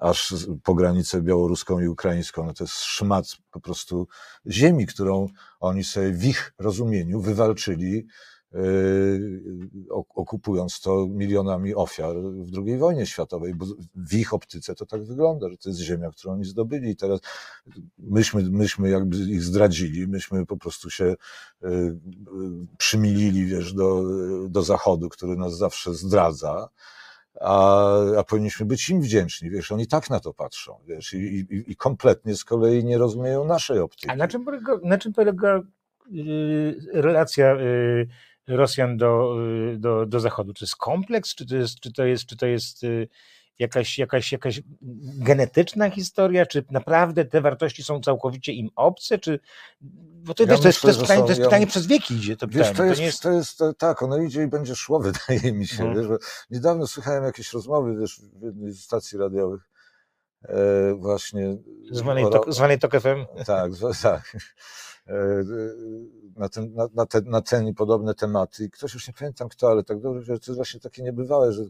[0.00, 2.46] aż po granicę białoruską i ukraińską.
[2.46, 4.08] No to jest szmat po prostu
[4.46, 5.26] ziemi, którą
[5.60, 8.06] oni sobie w ich rozumieniu wywalczyli,
[8.52, 8.60] yy,
[10.14, 15.48] okupując to milionami ofiar w II wojnie światowej, bo w ich optyce to tak wygląda,
[15.48, 17.20] że to jest ziemia, którą oni zdobyli teraz
[17.98, 21.14] myśmy, myśmy jakby ich zdradzili, myśmy po prostu się
[21.62, 21.98] yy,
[22.78, 24.04] przymilili, wiesz, do,
[24.48, 26.68] do Zachodu, który nas zawsze zdradza,
[27.40, 31.72] a, a powinniśmy być im wdzięczni, wiesz, oni tak na to patrzą, wiesz, i, i,
[31.72, 34.10] i kompletnie z kolei nie rozumieją naszej optyki.
[34.10, 35.60] A na czym polega, na czym polega
[36.10, 38.08] yy, relacja yy,
[38.46, 40.54] Rosjan do, yy, do, do Zachodu?
[40.54, 43.08] Czy jest kompleks, czy to jest, czy to jest, czy to jest yy,
[43.60, 44.62] jakaś, jakaś, jakaś
[45.18, 49.40] genetyczna historia, czy naprawdę te wartości są całkowicie im obce, czy...
[50.22, 52.14] Bo to, Ja wiesz, to, jest, to, jest pytanie, to jest ja- pytanie przez wieki
[52.14, 52.76] idzie, to Wiesz, pytanie.
[52.76, 53.22] to jest, nie jest...
[53.22, 55.84] to jest to, tak, ono idzie i będzie szło, wydaje mi się.
[55.84, 56.08] Mhm.
[56.08, 56.18] Wiesz,
[56.50, 59.60] niedawno słuchałem jakieś rozmowy wiesz, w jednej z stacji radiowych
[60.42, 61.56] e, właśnie.
[61.90, 63.44] Zwanej, o- tok, zwanej Tok FM.
[63.46, 64.36] Tak, tak.
[65.08, 65.14] E,
[66.36, 68.64] Na ten, na, na, te, na ten i podobne tematy.
[68.64, 71.52] I ktoś już nie pamiętam kto, ale tak dobrze, że to jest właśnie takie niebywałe,
[71.52, 71.62] że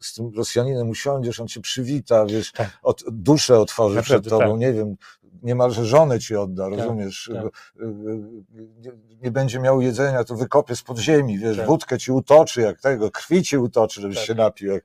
[0.00, 2.78] z tym Rosjaninem usiądziesz, on cię przywita, wiesz, Tak.
[2.82, 4.60] od, duszę otworzy Naprawdę, przed tobą, tak.
[4.60, 4.96] nie wiem,
[5.42, 7.30] niemalże żonę ci odda, rozumiesz?
[7.34, 7.44] tak.
[7.46, 8.92] Y, y, Nie,
[9.22, 11.66] nie będzie miał jedzenia, to wykopie z podziemi, wiesz, Tak.
[11.66, 14.26] wódkę ci utoczy, jak tego, krwi ci utoczy, żebyś Tak.
[14.26, 14.72] się napił.
[14.72, 14.84] Jak...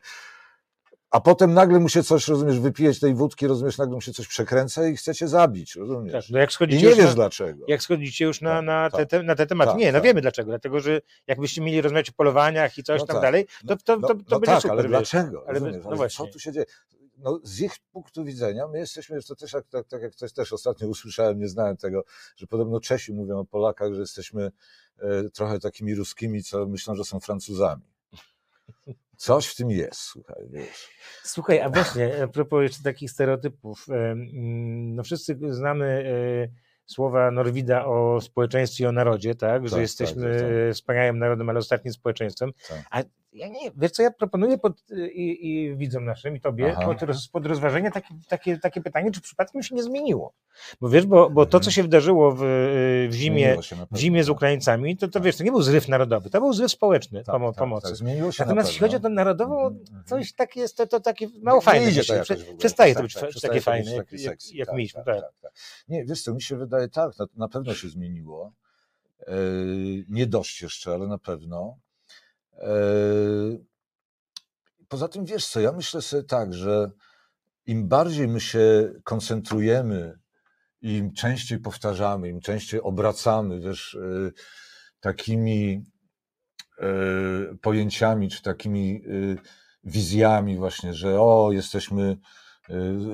[1.14, 4.28] A potem nagle mu się coś, rozumiesz, wypijeć tej wódki, rozumiesz, nagle mu się coś
[4.28, 6.30] przekręca i chce cię zabić, Tak, rozumiesz?
[6.30, 7.66] no jak I nie już wiesz na, dlaczego.
[7.68, 9.10] jak schodzicie już na, Tak, na, te, tak.
[9.10, 9.72] te, na te tematy.
[9.72, 10.04] Tak, nie, no tak.
[10.04, 10.50] wiemy dlaczego.
[10.50, 13.22] Dlatego, że jakbyście mieli rozmawiać o polowaniach i coś No tam tak.
[13.24, 14.72] dalej, to, to, No, to, to no będzie tak, super.
[14.72, 14.90] ale wiesz.
[14.90, 15.44] dlaczego?
[15.48, 16.26] Ale Rozumiesz, no ale właśnie.
[16.26, 16.66] co tu się dzieje?
[17.18, 20.54] No, z ich punktu widzenia, my jesteśmy, to też jak, tak, tak jak coś też
[20.54, 22.04] ostatnio usłyszałem, nie znałem tego,
[22.36, 24.52] że podobno Czesi mówią o Polakach, że jesteśmy
[25.00, 27.82] e, trochę takimi ruskimi, co myślą, że są Francuzami.
[29.18, 30.90] Coś w tym jest, słuchaj, wiesz.
[31.24, 33.86] Słuchaj, a właśnie, a propos jeszcze takich stereotypów.
[34.86, 39.68] No wszyscy znamy e, słowa Norwida o społeczeństwie i o narodzie, tak?
[39.68, 40.52] Że Tak, jesteśmy tak, tak, tak.
[40.70, 42.52] e, wspaniałym narodem, ale ostatnim społeczeństwem.
[42.70, 42.86] Tak.
[42.92, 43.04] A
[43.34, 47.28] ja nie, wiesz co ja proponuję pod, i, i widzom naszym, i tobie, pod, roz,
[47.28, 50.34] pod rozważenie takie, takie, takie pytanie, czy przypadkiem się nie zmieniło?
[50.82, 51.72] Bo wiesz, bo, bo to, co Mhm.
[51.72, 52.40] się wydarzyło w,
[53.10, 53.58] w zimie,
[53.92, 54.36] w zimie z tak.
[54.36, 55.24] Ukraińcami, to, to Tak.
[55.24, 57.88] wiesz, to nie był zryw narodowy, to był zryw społeczny Tak, pomo- tak, pomocy.
[57.88, 60.04] tak, zmieniło się Natomiast na jeśli chodzi o tę narodową, Mhm, mhm.
[60.06, 61.90] coś takie jest, to, to takie mało fajne.
[61.90, 62.38] idzie to jakoś.
[62.58, 65.04] Przestaje to być tak, takie fajne, jak, jak, sexy, jak mieliśmy.
[65.04, 65.22] tak.
[65.88, 68.52] Nie, wiesz co, mi się wydaje tak, na, na pewno się zmieniło.
[69.28, 69.34] E,
[70.10, 71.78] nie dość jeszcze, ale na pewno.
[72.58, 72.74] E,
[74.88, 76.92] poza tym wiesz co, ja myślę sobie tak, że
[77.66, 80.20] im bardziej my się koncentrujemy,
[80.82, 84.32] im częściej powtarzamy, im częściej obracamy, wiesz, e,
[85.00, 85.86] takimi
[86.80, 86.88] e,
[87.62, 89.04] pojęciami, czy takimi
[89.84, 92.18] wizjami właśnie, że o, jesteśmy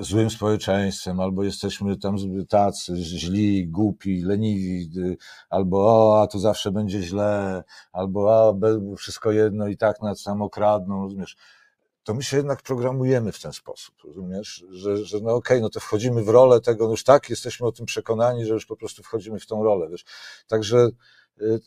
[0.00, 2.16] złym społeczeństwem, albo jesteśmy tam
[2.48, 5.16] tacy źli, głupi, leniwi, y,
[5.50, 8.52] albo o, a tu zawsze będzie źle, albo a,
[8.96, 11.36] wszystko jedno i tak nas tam okradną, rozumiesz?
[12.04, 14.64] To my się jednak programujemy w ten sposób, rozumiesz?
[14.70, 17.72] Że, że no okej, no to wchodzimy w rolę tego, no już tak, jesteśmy o
[17.72, 20.04] tym przekonani, że już po prostu wchodzimy w tą rolę, wiesz?
[20.48, 20.88] Także
[21.40, 21.60] y,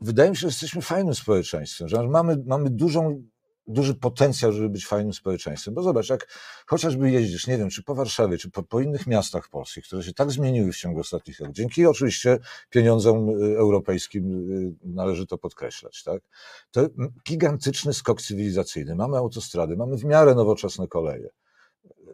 [0.00, 3.22] wydaje mi się, że jesteśmy fajnym społeczeństwem, że mamy, mamy dużą,
[3.66, 5.74] duży potencjał, żeby być fajnym społeczeństwem.
[5.74, 6.28] Bo zobacz, jak
[6.66, 10.12] chociażby jeździsz, nie wiem, czy po Warszawie, czy po, po innych miastach polskich, które się
[10.12, 12.38] tak zmieniły w ciągu ostatnich lat, dzięki oczywiście
[12.70, 16.22] pieniądzom y, europejskim, y, należy to podkreślać, tak?
[16.70, 16.88] To
[17.28, 18.94] gigantyczny skok cywilizacyjny.
[18.94, 21.28] Mamy autostrady, mamy w miarę nowoczesne koleje,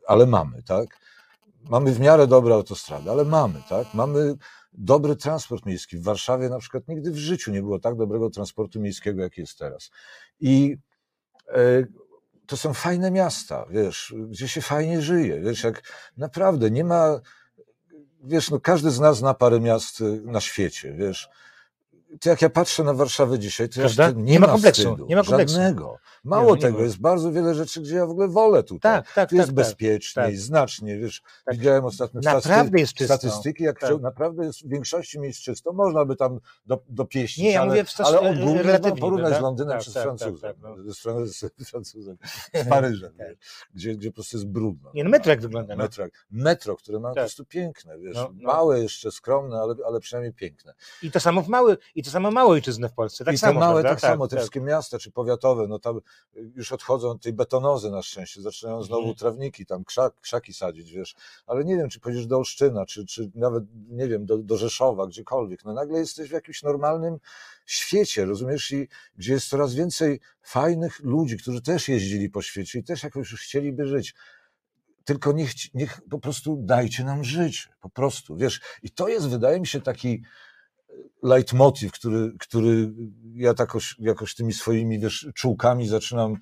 [0.07, 0.99] ale mamy, tak?
[1.71, 3.95] mamy w miarę dobre autostrady, ale mamy, tak?
[3.95, 4.35] Mamy
[4.73, 5.97] dobry transport miejski.
[5.97, 9.59] W Warszawie na przykład nigdy w życiu nie było tak dobrego transportu miejskiego, jak jest
[9.59, 9.91] teraz.
[10.41, 10.77] I
[12.47, 15.83] to są fajne miasta, wiesz, gdzie się fajnie żyje, wiesz, jak
[16.17, 17.21] naprawdę nie ma,
[18.25, 21.29] wiesz, no każdy z nas zna parę miast y, na świecie, wiesz,
[22.21, 24.05] to jak ja patrzę na Warszawę dzisiaj, to Prawda?
[24.05, 25.55] ja nie, Nie ma kompleksu, wstydu, nie ma kompleksu.
[25.55, 25.99] żadnego.
[26.25, 26.85] Mało nie tego, ma.
[26.85, 28.81] jest bardzo wiele rzeczy, gdzie ja w ogóle wolę tutaj.
[29.03, 29.65] Tak, tak, tu jest tak, tak.
[29.65, 30.37] bezpieczniej, tak.
[30.37, 31.57] znacznie, wiesz, Tak.
[31.57, 33.17] widziałem ostatnio Naprawdę jest czysto.
[33.17, 34.01] statystyki, jak Tak.
[34.01, 37.85] naprawdę jest w większości miejsc czysto, można by tam do, dopieścić, Nie, ja ale, mówię
[37.85, 39.39] w ale ogólnie porównać prawda?
[39.39, 40.93] z Londynem Tak, czy z tak, tak, Francuzem, tak, no.
[40.93, 42.17] z, Fran- z Francuzem,
[42.55, 43.29] z Paryżem, Tak.
[43.29, 43.39] wiesz,
[43.75, 44.91] gdzie, gdzie po prostu jest brudno.
[44.95, 45.77] Nie, no metro jak wygląda.
[45.77, 45.83] No.
[45.83, 47.25] Metro, metro, które ma po Tak.
[47.25, 48.53] prostu piękne, wiesz, No, no.
[48.53, 50.75] małe jeszcze, skromne, ale, ale przynajmniej piękne.
[51.03, 53.25] I to samo w mały, i to samo małe ojczyzny w Polsce.
[53.25, 54.01] Tak I samo, te małe prawda?
[54.01, 56.01] tak, samo, te wszystkie miasta czy powiatowe, no tam
[56.35, 59.17] już odchodzą od tej betonozy na szczęście, zaczynają znowu Mhm.
[59.17, 61.15] trawniki, tam krzak, krzaki sadzić, wiesz,
[61.47, 65.07] ale nie wiem, czy pojedziesz do Olsztyna, czy, czy nawet, nie wiem, do, do Rzeszowa,
[65.07, 67.19] gdziekolwiek, no nagle jesteś w jakimś normalnym
[67.67, 72.85] świecie, rozumiesz, i gdzie jest coraz więcej fajnych ludzi, którzy też jeździli po świecie i
[72.85, 74.15] też jakoś już chcieliby żyć.
[75.05, 79.61] Tylko niech, niech po prostu dajcie nam żyć, po prostu, wiesz, i to jest, wydaje
[79.61, 80.23] mi się, taki
[81.23, 82.93] leitmotiv, który, który
[83.35, 86.37] ja jakoś, jakoś tymi swoimi wiesz, czułkami zaczynam e,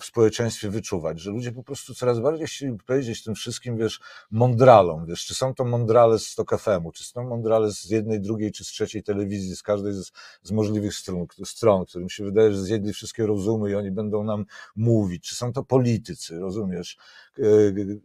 [0.00, 4.00] w społeczeństwie wyczuwać, że ludzie po prostu coraz bardziej chcieli powiedzieć tym wszystkim, wiesz,
[4.30, 8.52] mądralom, wiesz, czy są to mądrale z Tok FM-u, czy są mądrale z jednej, drugiej,
[8.52, 10.12] czy z trzeciej telewizji, z każdej z,
[10.42, 14.44] z możliwych stron, stron, którym się wydaje, że zjedli wszystkie rozumy i oni będą nam
[14.76, 16.96] mówić, czy są to politycy, rozumiesz,
[17.38, 17.42] e,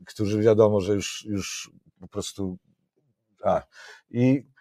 [0.06, 2.58] którzy wiadomo, że już, już po prostu
[3.44, 3.64] a,
[4.12, 4.55] i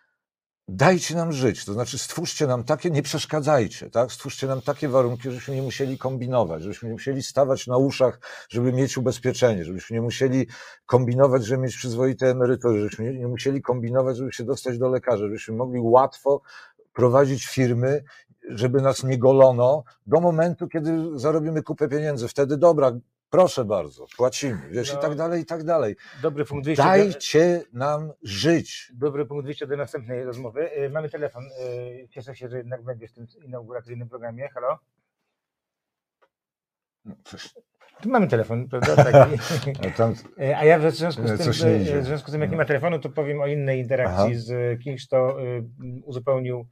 [0.68, 4.12] dajcie nam żyć, to znaczy stwórzcie nam takie, nie przeszkadzajcie, tak?
[4.12, 8.72] Stwórzcie nam takie warunki, żebyśmy nie musieli kombinować, żebyśmy nie musieli stawać na uszach, żeby
[8.72, 10.46] mieć ubezpieczenie, żebyśmy nie musieli
[10.86, 15.54] kombinować, żeby mieć przyzwoite emerytury, żebyśmy nie, musieli kombinować, żeby się dostać do lekarza, żebyśmy
[15.54, 16.42] mogli łatwo
[16.92, 18.04] prowadzić firmy,
[18.48, 22.28] żeby nas nie golono do momentu, kiedy zarobimy kupę pieniędzy.
[22.28, 22.92] Wtedy dobra,
[23.34, 24.98] proszę bardzo, płacimy, wiesz, No.
[24.98, 25.96] i tak dalej, i tak dalej.
[26.22, 26.82] Dobry punkt wyjścia.
[26.82, 28.92] Do, Dajcie nam żyć.
[28.94, 30.70] dobry punkt wyjścia do następnej rozmowy.
[30.78, 31.44] Y, Mamy telefon.
[31.44, 34.48] y, Cieszę się, że jednak będziesz w tym inauguracyjnym programie.
[34.48, 34.78] Halo?
[37.04, 37.54] No, coś-
[38.02, 38.96] Tu mamy telefon, prawda?
[39.04, 39.86] Taki.
[39.88, 42.00] a tam, E, A ja w związku z tym, e, idzie.
[42.00, 42.62] w związku z tym jak nie No.
[42.62, 44.34] ma telefonu, to powiem o innej interakcji Aha.
[44.34, 45.64] z kimś, kto y,
[46.04, 46.64] uzupełnił y,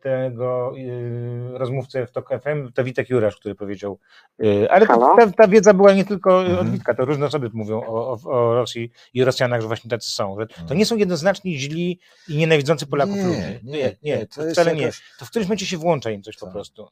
[0.00, 3.98] tego y, rozmówcę w TOK FM, to Witek Jurasz, który powiedział,
[4.44, 4.96] y, ale ta,
[5.36, 6.58] ta wiedza była nie tylko Mhm.
[6.58, 10.10] od Witka, to różne osoby mówią o, o, o Rosji i Rosjanach, że właśnie tacy
[10.10, 13.60] są, że to nie są jednoznaczni źli i nienawidzący Polaków Nie, ludzie.
[13.64, 14.90] nie, nie, to to jest wcale nie.
[15.18, 16.52] To w którymś momencie się włącza im coś po Tak.
[16.52, 16.88] prostu.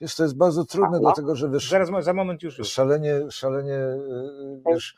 [0.00, 1.00] wiesz, to jest bardzo trudne, Halo?
[1.00, 2.68] dlatego że wiesz, Zaraz, za moment już już.
[2.68, 4.96] szalenie, szalenie, y, wiesz,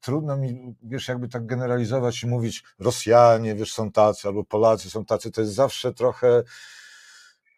[0.00, 5.04] trudno mi, wiesz, jakby tak generalizować i mówić, Rosjanie, wiesz, są tacy, albo Polacy są
[5.04, 6.42] tacy, to jest zawsze trochę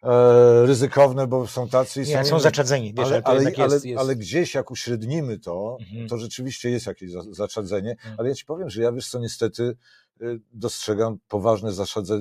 [0.03, 3.85] e, ryzykowne, bo są tacy i Nie, są zaczadzeni, wiesz, ale, ale, to ale, jest,
[3.85, 3.99] jest...
[3.99, 6.07] ale gdzieś jak uśrednimy to, Mhm.
[6.09, 8.15] to rzeczywiście jest jakieś za- zaczadzenie, Mhm.
[8.17, 9.75] ale ja ci powiem, że ja wiesz co, niestety
[10.53, 12.19] dostrzegam poważne zaszadze,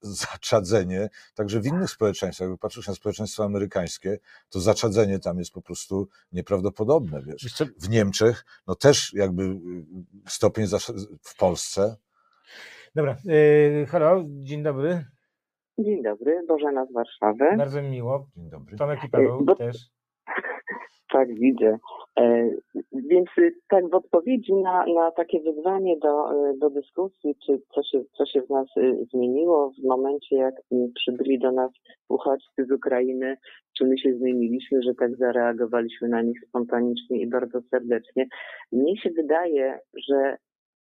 [0.00, 4.18] zaczadzenie, także w innych społeczeństwach, jak patrzysz na społeczeństwo amerykańskie,
[4.50, 7.62] to zaczadzenie tam jest po prostu nieprawdopodobne, wiesz.
[7.76, 9.58] W Niemczech, no też jakby y,
[10.28, 10.66] stopień
[11.22, 11.96] w Polsce,
[12.94, 15.04] Dobra, yy, halo, dzień dobry,
[15.78, 17.56] Dzień dobry, Bożena z Warszawy.
[17.56, 18.26] bardzo mi miło.
[18.36, 19.76] dzień dobry, Tomek i Paweł Bo- też.
[21.12, 21.78] Tak, widzę.
[22.18, 22.50] E,
[22.92, 27.82] więc y, tak w odpowiedzi na, na takie wyzwanie do, y, do dyskusji, czy co
[27.82, 30.54] się, co się w nas y, zmieniło w momencie, jak
[30.94, 31.70] przybyli do nas
[32.08, 33.36] uchodźcy z Ukrainy,
[33.78, 38.26] czy my się zmieniliśmy, że tak zareagowaliśmy na nich spontanicznie i bardzo serdecznie.
[38.72, 40.36] Mnie się wydaje, że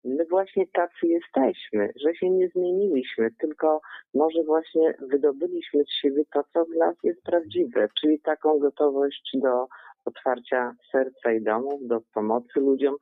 [0.06, 3.80] my właśnie tacy jesteśmy, że się nie zmieniliśmy, tylko
[4.14, 9.66] może właśnie wydobyliśmy z siebie to, co w nas jest prawdziwe, czyli taką gotowość do
[10.06, 12.96] otwarcia serca i domów, do pomocy ludziom,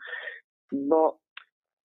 [0.73, 1.19] bo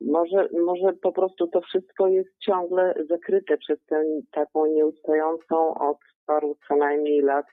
[0.02, 6.58] może, może po prostu to wszystko jest ciągle zakryte przez tę taką nieustającą od paru
[6.68, 7.46] co najmniej lat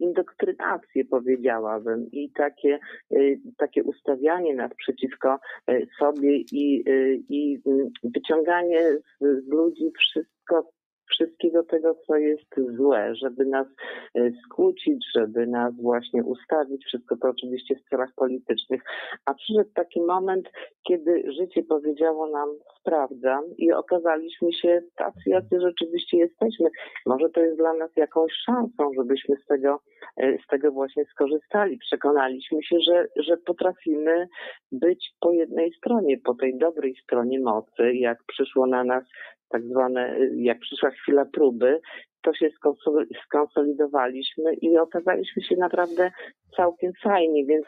[0.00, 2.78] indoktrynację powiedziałabym i takie,
[3.12, 5.38] y, takie ustawianie nas przeciwko
[5.70, 10.70] y, sobie i, y, i y, wyciąganie z, z ludzi wszystko,
[11.10, 13.66] wszystkiego tego, co jest złe, żeby nas
[14.14, 16.84] e, skłócić, żeby nas właśnie ustawić.
[16.84, 18.82] Wszystko to oczywiście w celach politycznych.
[19.24, 20.48] A przyszedł taki moment,
[20.88, 22.48] kiedy życie powiedziało nam
[22.80, 26.70] sprawdzam i okazaliśmy się tacy, jacy rzeczywiście jesteśmy.
[27.06, 29.80] Może to jest dla nas jakąś szansą, żebyśmy z tego,
[30.16, 31.78] e, z tego właśnie skorzystali.
[31.78, 34.28] Przekonaliśmy się, że, że potrafimy
[34.72, 39.04] być po jednej stronie, po tej dobrej stronie mocy, jak przyszło na nas
[39.50, 41.80] tak zwane, jak przyszła chwila próby,
[42.22, 46.10] to się skonsol- skonsolidowaliśmy i okazaliśmy się naprawdę
[46.56, 47.66] całkiem fajnie, więc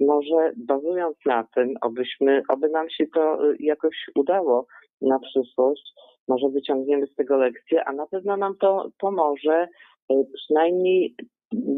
[0.00, 4.66] może bazując na tym, obyśmy, oby nam się to y, jakoś udało
[5.02, 5.92] na przyszłość,
[6.28, 9.68] może wyciągniemy z tego lekcję, a na pewno nam to pomoże,
[10.12, 11.14] y, przynajmniej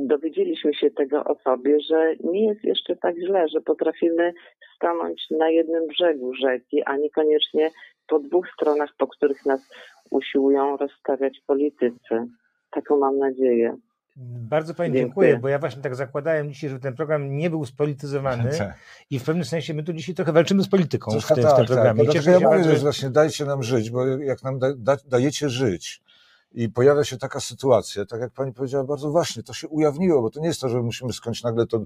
[0.06, 4.32] dowiedzieliśmy się tego o sobie, że nie jest jeszcze tak źle, że potrafimy
[4.76, 7.70] stanąć na jednym brzegu rzeki, a niekoniecznie
[8.08, 9.60] po dwóch stronach, po których nas
[10.10, 12.26] usiłują rozstawiać politycy.
[12.70, 13.76] Taką mam nadzieję.
[14.50, 15.06] Bardzo Pani Dziękuję.
[15.06, 18.74] dziękuję, bo ja właśnie tak zakładałem dzisiaj, żeby ten program nie był spolityzowany Tak.
[19.10, 21.36] i w pewnym sensie my tu dzisiaj trochę walczymy z polityką w tym, w tak,
[21.36, 21.66] tym tak.
[21.66, 22.02] programie.
[22.02, 24.68] I dlatego ja się mówię, bardzo, że właśnie dajcie nam żyć, bo jak nam da,
[24.76, 26.02] da, dajecie żyć
[26.52, 30.30] i pojawia się taka sytuacja, tak jak pani powiedziała bardzo właśnie, to się ujawniło, bo
[30.30, 31.84] to nie jest to, że musimy skądś nagle to,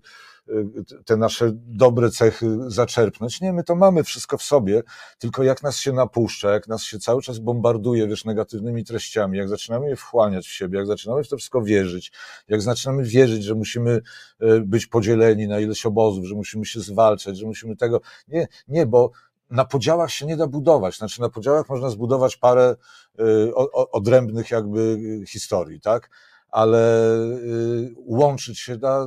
[0.48, 3.40] y, te nasze dobre cechy zaczerpnąć.
[3.40, 4.82] Nie, my to mamy wszystko w sobie,
[5.18, 9.48] tylko jak nas się napuszcza, jak nas się cały czas bombarduje, wiesz, negatywnymi treściami, jak
[9.48, 12.12] zaczynamy je wchłaniać w siebie, jak zaczynamy w to wszystko wierzyć,
[12.48, 14.00] jak zaczynamy wierzyć, że musimy
[14.42, 18.86] y, być podzieleni na ileś obozów, że musimy się zwalczać, że musimy tego, nie, nie,
[18.86, 19.10] bo
[19.50, 20.96] na podziałach się nie da budować.
[20.98, 22.76] Znaczy, na podziałach można zbudować parę
[23.20, 23.54] y,
[23.92, 24.98] odrębnych jakby
[25.28, 26.10] historii, tak?
[26.48, 29.06] Ale y, łączyć się da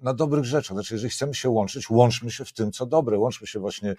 [0.00, 0.76] na dobrych rzeczach.
[0.76, 3.18] Znaczy, jeżeli chcemy się łączyć, łączmy się w tym, co dobre.
[3.18, 3.96] Łączmy się właśnie y,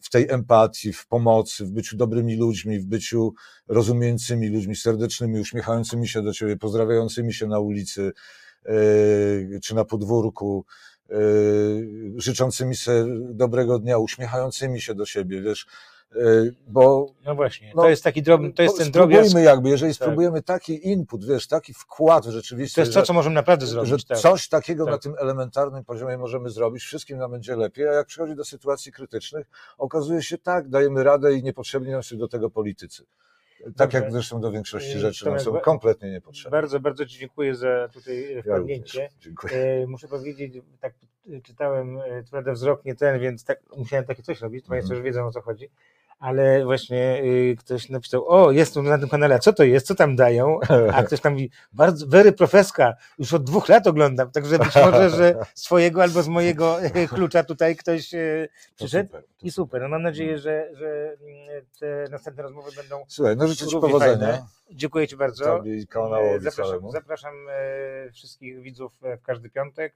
[0.00, 3.34] w- tej empatii, w pomocy, w byciu dobrymi ludźmi, w byciu
[3.68, 8.12] rozumiejącymi ludźmi, serdecznymi, uśmiechającymi się do ciebie, pozdrawiającymi się na ulicy
[9.62, 10.64] czy na podwórku
[12.16, 15.66] życzącymi sobie dobrego dnia, uśmiechającymi się do siebie, wiesz,
[16.16, 19.68] y, bo No właśnie, no, to jest taki drobny, to jest ten drobiazg, spróbujmy jakby,
[19.68, 19.96] jeżeli Tak.
[19.96, 23.66] spróbujemy taki input, wiesz, taki wkład w rzeczywistość, to jest to, że- co możemy naprawdę
[23.66, 24.04] że zrobić.
[24.04, 24.18] tak.
[24.18, 24.92] coś takiego Tak.
[24.92, 28.92] na tym elementarnym poziomie możemy zrobić, wszystkim nam będzie lepiej, a jak przychodzi do sytuacji
[28.92, 29.46] krytycznych,
[29.78, 33.04] okazuje się tak, dajemy radę i niepotrzebni nam się do tego politycy.
[33.76, 36.50] Tak jak zresztą do większości Yy, rzeczy Tomek, są kompletnie niepotrzebne.
[36.50, 39.08] Bardzo, bardzo Ci dziękuję za tutaj Ja wpadnięcie.
[39.20, 39.54] Dziękuję.
[39.54, 40.94] E, Muszę powiedzieć, tak
[41.30, 44.94] e, czytałem, e, co prawda wzrok nie ten, więc tak, musiałem takie coś robić, Państwo
[44.94, 44.96] Mhm.
[44.98, 45.70] już wiedzą o co chodzi,
[46.18, 49.86] ale właśnie e, ktoś napisał, o jest tu na tym kanale, a co to jest,
[49.86, 50.58] co tam dają,
[50.94, 55.10] a ktoś tam mówi, bardzo, very profeska, już od dwóch lat oglądam, także być może,
[55.10, 58.16] że z twojego albo z mojego e, klucza tutaj ktoś To
[58.76, 63.36] przyszedł super, i super, no mam nadzieję, że, że mm, te następne rozmowy będą Słuchaj,
[63.36, 64.26] no życzę Ci powodzenia.
[64.26, 64.46] fajne.
[64.70, 65.44] Dziękuję Ci bardzo.
[65.44, 67.34] Tobie kanałowi Zapraszam, zapraszam
[68.12, 69.94] wszystkich widzów w każdy piątek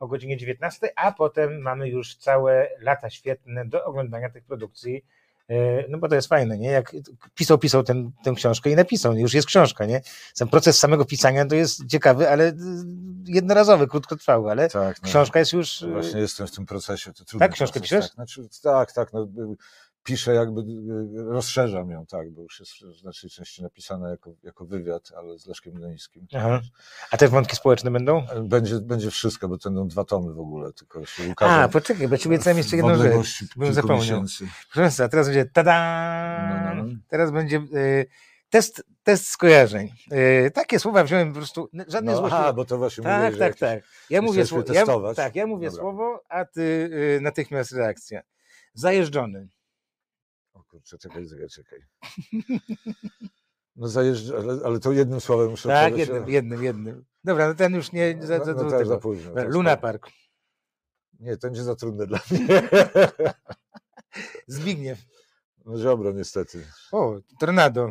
[0.00, 5.04] o godzinie 19, a potem mamy już całe lata świetne do oglądania tych produkcji.
[5.48, 6.68] E, No bo to jest fajne, nie?
[6.70, 6.92] Jak
[7.34, 10.00] pisał, pisał ten, tę książkę i napisał, już jest książka, nie?
[10.34, 12.54] Sam proces samego pisania to jest ciekawy, ale y,
[13.26, 15.08] jednorazowy, krótkotrwały, ale Tak, no.
[15.08, 15.82] książka jest już...
[15.82, 17.12] y, Właśnie jestem w tym procesie.
[17.12, 18.06] To trudny Tak, książkę proces, piszesz?
[18.06, 19.12] Tak, znaczy, tak, tak.
[19.12, 19.56] No, y,
[20.04, 24.64] piszę jakby, y, rozszerzam ją, tak, bo już jest w znacznej części napisana jako, jako
[24.64, 25.74] wywiad, ale z Leszkiem.
[26.36, 26.60] Aha.
[27.10, 28.26] A też wątki społeczne będą?
[28.42, 31.00] Będzie, będzie wszystko, bo to będą dwa tomy w ogóle, tylko
[31.30, 31.52] ukażą.
[31.52, 33.44] A, poczekaj, bo ci obiecałem jeszcze jedną rzecz.
[33.56, 33.98] bym zapomniał.
[33.98, 34.44] miesięcy.
[34.44, 35.74] Proszę Państwa, teraz będzie tada!
[36.64, 36.98] No, no, no.
[37.08, 38.06] Teraz będzie y,
[38.50, 39.90] test, test skojarzeń.
[40.46, 42.36] Y, takie słowa wziąłem po prostu, żadne No, złości.
[42.40, 43.84] aha, bo to właśnie tak, że tak, tak.
[44.10, 44.84] Ja mówię, ja,
[45.16, 45.82] tak, ja mówię Dobra.
[45.82, 48.22] słowo, a ty y, natychmiast reakcja.
[48.74, 49.48] Zajeżdżony.
[50.74, 51.80] Kurczę, czekaj, czekaj, czekaj.
[53.76, 57.04] No zajeżdża, ale, ale to jednym słowem muszę Tak, jednym, jednym, jednym.
[57.24, 58.84] Dobra, no ten już nie za, no, za, no, za, już tego.
[58.84, 59.28] za późno.
[59.28, 60.10] Dobra, Luna Park.
[61.20, 62.46] Nie, to będzie za trudne dla mnie.
[64.46, 64.98] Zbigniew.
[65.64, 66.66] No Ziobro niestety.
[66.92, 67.90] O, Tornado.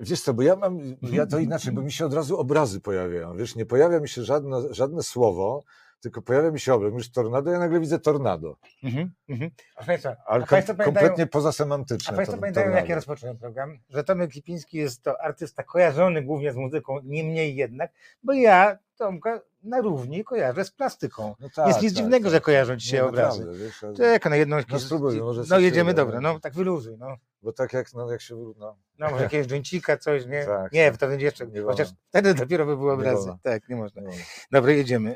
[0.00, 3.36] Wiesz co, bo ja mam, ja to inaczej, bo mi się od razu obrazy pojawiają,
[3.36, 5.64] wiesz, nie pojawia mi się żadne, żadne słowo,
[6.00, 6.92] tylko pojawia mi się obraz.
[6.92, 9.50] Mówisz tornado, ja nagle widzę tornado, Mhm, mhm.
[9.86, 12.16] Państwa, a ale kom, Państwo pamiętają, kompletnie A pozasemantyczne.
[12.16, 12.90] Państwo to- pamiętają, jak tornado.
[12.90, 13.78] ja rozpocząłem program?
[13.88, 17.92] Że Tomek Lipiński jest to artysta kojarzony głównie z muzyką, niemniej jednak,
[18.22, 21.34] bo ja Tomka na równi kojarzę z plastyką.
[21.40, 22.32] No tak, jest nic tak, dziwnego, tak.
[22.32, 23.46] że kojarzą ci się Nie, obrazy.
[23.54, 26.32] wiesz, ale- Czekaj, na jedną No spróbujmy, może No jedziemy, dobra, no.
[26.32, 27.16] no tak wyluzuj, no.
[27.42, 30.44] Bo tak jak, no, jak się, no, No może jakiegoś dżęcika, coś, nie?
[30.46, 31.00] Tak, nie, tak.
[31.00, 32.00] to będzie jeszcze, Nie chociaż wolno.
[32.08, 33.16] wtedy dopiero by Nie obrazy.
[33.16, 33.38] wolno.
[33.42, 34.02] Tak, nie można.
[34.02, 34.10] no,
[34.50, 35.10] Dobra, jedziemy.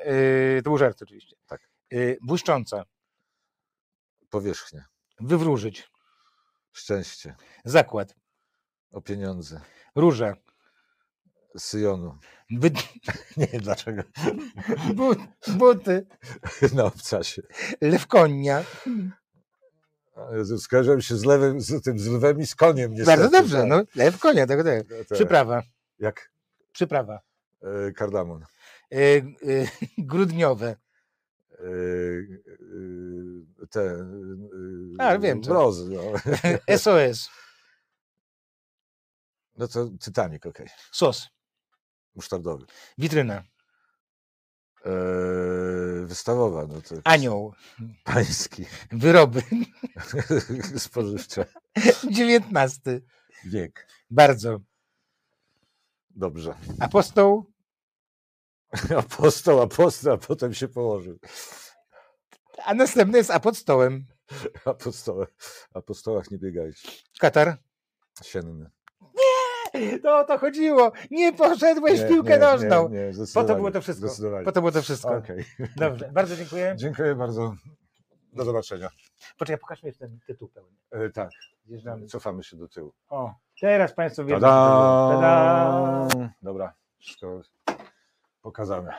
[0.55, 1.37] Yy, to był żart oczywiście.
[1.47, 1.61] Tak.
[1.91, 2.85] Yy, błyszcząca,
[4.31, 4.85] powierzchnia,
[5.21, 5.91] wywróżyć,
[6.73, 8.15] szczęście, zakład,
[8.93, 9.61] O pieniądze.
[9.95, 10.35] Róża.
[11.59, 12.19] Syjonu.
[12.53, 12.71] Wy...
[13.37, 14.03] Nie wiem dlaczego.
[14.95, 16.07] But, buty.
[16.75, 17.43] Na obcasie.
[17.81, 18.65] Lew konia.
[20.33, 22.95] Jezu, Skojarzyłem się z lewym, z tym, z lwem i z koniem.
[22.95, 23.57] Niestety, Bardzo dobrze.
[23.59, 23.69] tak.
[23.69, 24.89] No, lew konia, tego tak.
[24.89, 25.07] Tak.
[25.13, 25.63] Przyprawa.
[25.99, 26.31] Jak
[26.73, 27.21] Przyprawa.
[27.63, 28.45] e, kardamon.
[28.93, 29.23] E, e,
[29.99, 30.77] grudniowe.
[33.71, 34.07] Te.
[34.99, 35.39] A, wiem.
[35.39, 36.03] Mrozy, no.
[36.79, 37.31] SOS.
[39.57, 40.67] no to Titanic, okej.
[40.93, 41.29] Sos.
[42.15, 42.67] Musztardowy.
[42.99, 43.43] Witryna.
[44.85, 44.93] E,
[46.05, 47.55] wystawowa, no to Anioł.
[48.05, 48.65] pański.
[48.93, 49.43] Wyroby.
[50.79, 51.47] Spożywcze.
[51.77, 52.81] XIX.
[53.45, 53.87] Wiek.
[54.11, 54.61] Bardzo.
[56.11, 56.55] Dobrze.
[56.81, 57.53] Apostoł.
[58.99, 61.19] Apostoł, apostoł, a potem się położył.
[62.65, 64.07] A następny jest apostołem.
[64.65, 65.27] Apostoł,
[65.75, 66.89] apostołach nie biegajcie.
[67.21, 67.57] Katar.
[68.23, 68.71] Sienny.
[70.03, 70.93] To o to chodziło.
[71.11, 72.89] Nie poszedłeś w piłkę nożną.
[72.89, 74.09] Nie, nie, Po to było to wszystko.
[74.45, 75.17] Po to było to wszystko.
[75.17, 75.45] Okej.
[75.77, 76.11] Dobrze.
[76.13, 76.75] Bardzo dziękuję.
[76.77, 77.55] Dziękuję bardzo.
[78.33, 78.89] Do zobaczenia.
[79.39, 80.77] Poczekaj, pokaż mi ten tytuł pełny.
[80.91, 81.31] E, tak,
[81.67, 82.07] Zjeżdżamy.
[82.07, 82.93] cofamy się do tyłu.
[83.09, 84.41] O, teraz Państwo wiedzą.
[84.41, 86.09] Tada!
[86.43, 87.41] Dobra, wszystko
[88.43, 88.95] pokazane.